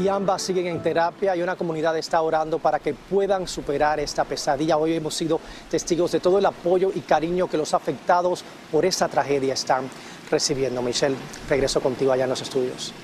Y 0.00 0.08
ambas 0.08 0.42
siguen 0.42 0.66
en 0.66 0.82
terapia 0.82 1.36
y 1.36 1.42
una 1.42 1.56
comunidad 1.56 1.96
está 1.98 2.22
orando 2.22 2.58
para 2.58 2.78
que 2.78 2.94
puedan 2.94 3.46
superar 3.46 4.00
esta 4.00 4.24
pesadilla. 4.24 4.78
Hoy 4.78 4.94
hemos 4.94 5.14
sido 5.14 5.40
testigos 5.70 6.12
de 6.12 6.20
todo 6.20 6.38
el 6.38 6.46
apoyo 6.46 6.90
y 6.94 7.00
cariño 7.00 7.48
que 7.48 7.58
los 7.58 7.74
afectados 7.74 8.42
por 8.72 8.86
esta 8.86 9.08
tragedia 9.08 9.54
están 9.54 9.88
recibiendo. 10.30 10.80
Michelle, 10.80 11.16
regreso 11.48 11.80
contigo 11.80 12.12
allá 12.12 12.24
en 12.24 12.30
los 12.30 12.40
estudios. 12.40 12.94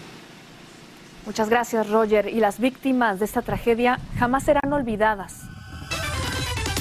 Muchas 1.26 1.50
gracias, 1.50 1.90
Roger. 1.90 2.28
Y 2.28 2.40
las 2.40 2.58
víctimas 2.58 3.18
de 3.18 3.26
esta 3.26 3.42
tragedia 3.42 3.98
jamás 4.18 4.44
serán 4.44 4.72
olvidadas. 4.72 5.42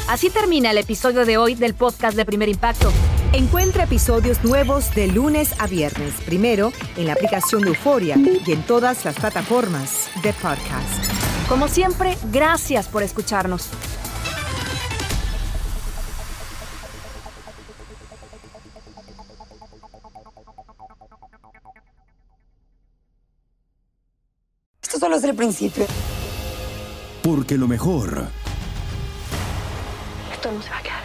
Así 0.08 0.30
termina 0.30 0.72
el 0.72 0.78
episodio 0.78 1.26
de 1.26 1.38
hoy 1.38 1.56
del 1.56 1.74
podcast 1.74 2.16
de 2.16 2.26
Primer 2.26 2.48
Impacto. 2.48 2.92
Encuentra 3.36 3.84
episodios 3.84 4.46
nuevos 4.46 4.96
de 4.96 5.08
lunes 5.08 5.60
a 5.60 5.68
viernes, 5.68 6.14
primero 6.26 6.72
en 6.96 7.08
la 7.08 7.12
aplicación 7.12 7.64
de 7.64 7.68
Euforia 7.68 8.16
y 8.16 8.50
en 8.50 8.64
todas 8.64 9.04
las 9.04 9.16
plataformas 9.16 10.10
de 10.24 10.32
podcast. 10.32 11.12
Como 11.50 11.68
siempre, 11.68 12.18
gracias 12.32 12.88
por 12.88 13.04
escucharnos. 13.04 13.68
Esto 24.82 24.98
solo 24.98 25.18
es 25.18 25.24
el 25.26 25.36
principio. 25.36 25.86
Porque 27.22 27.58
lo 27.58 27.68
mejor. 27.68 28.30
Esto 30.32 30.54
no 30.54 30.62
se 30.62 30.70
va 30.70 30.78
a 30.78 30.82
quedar. 30.84 31.05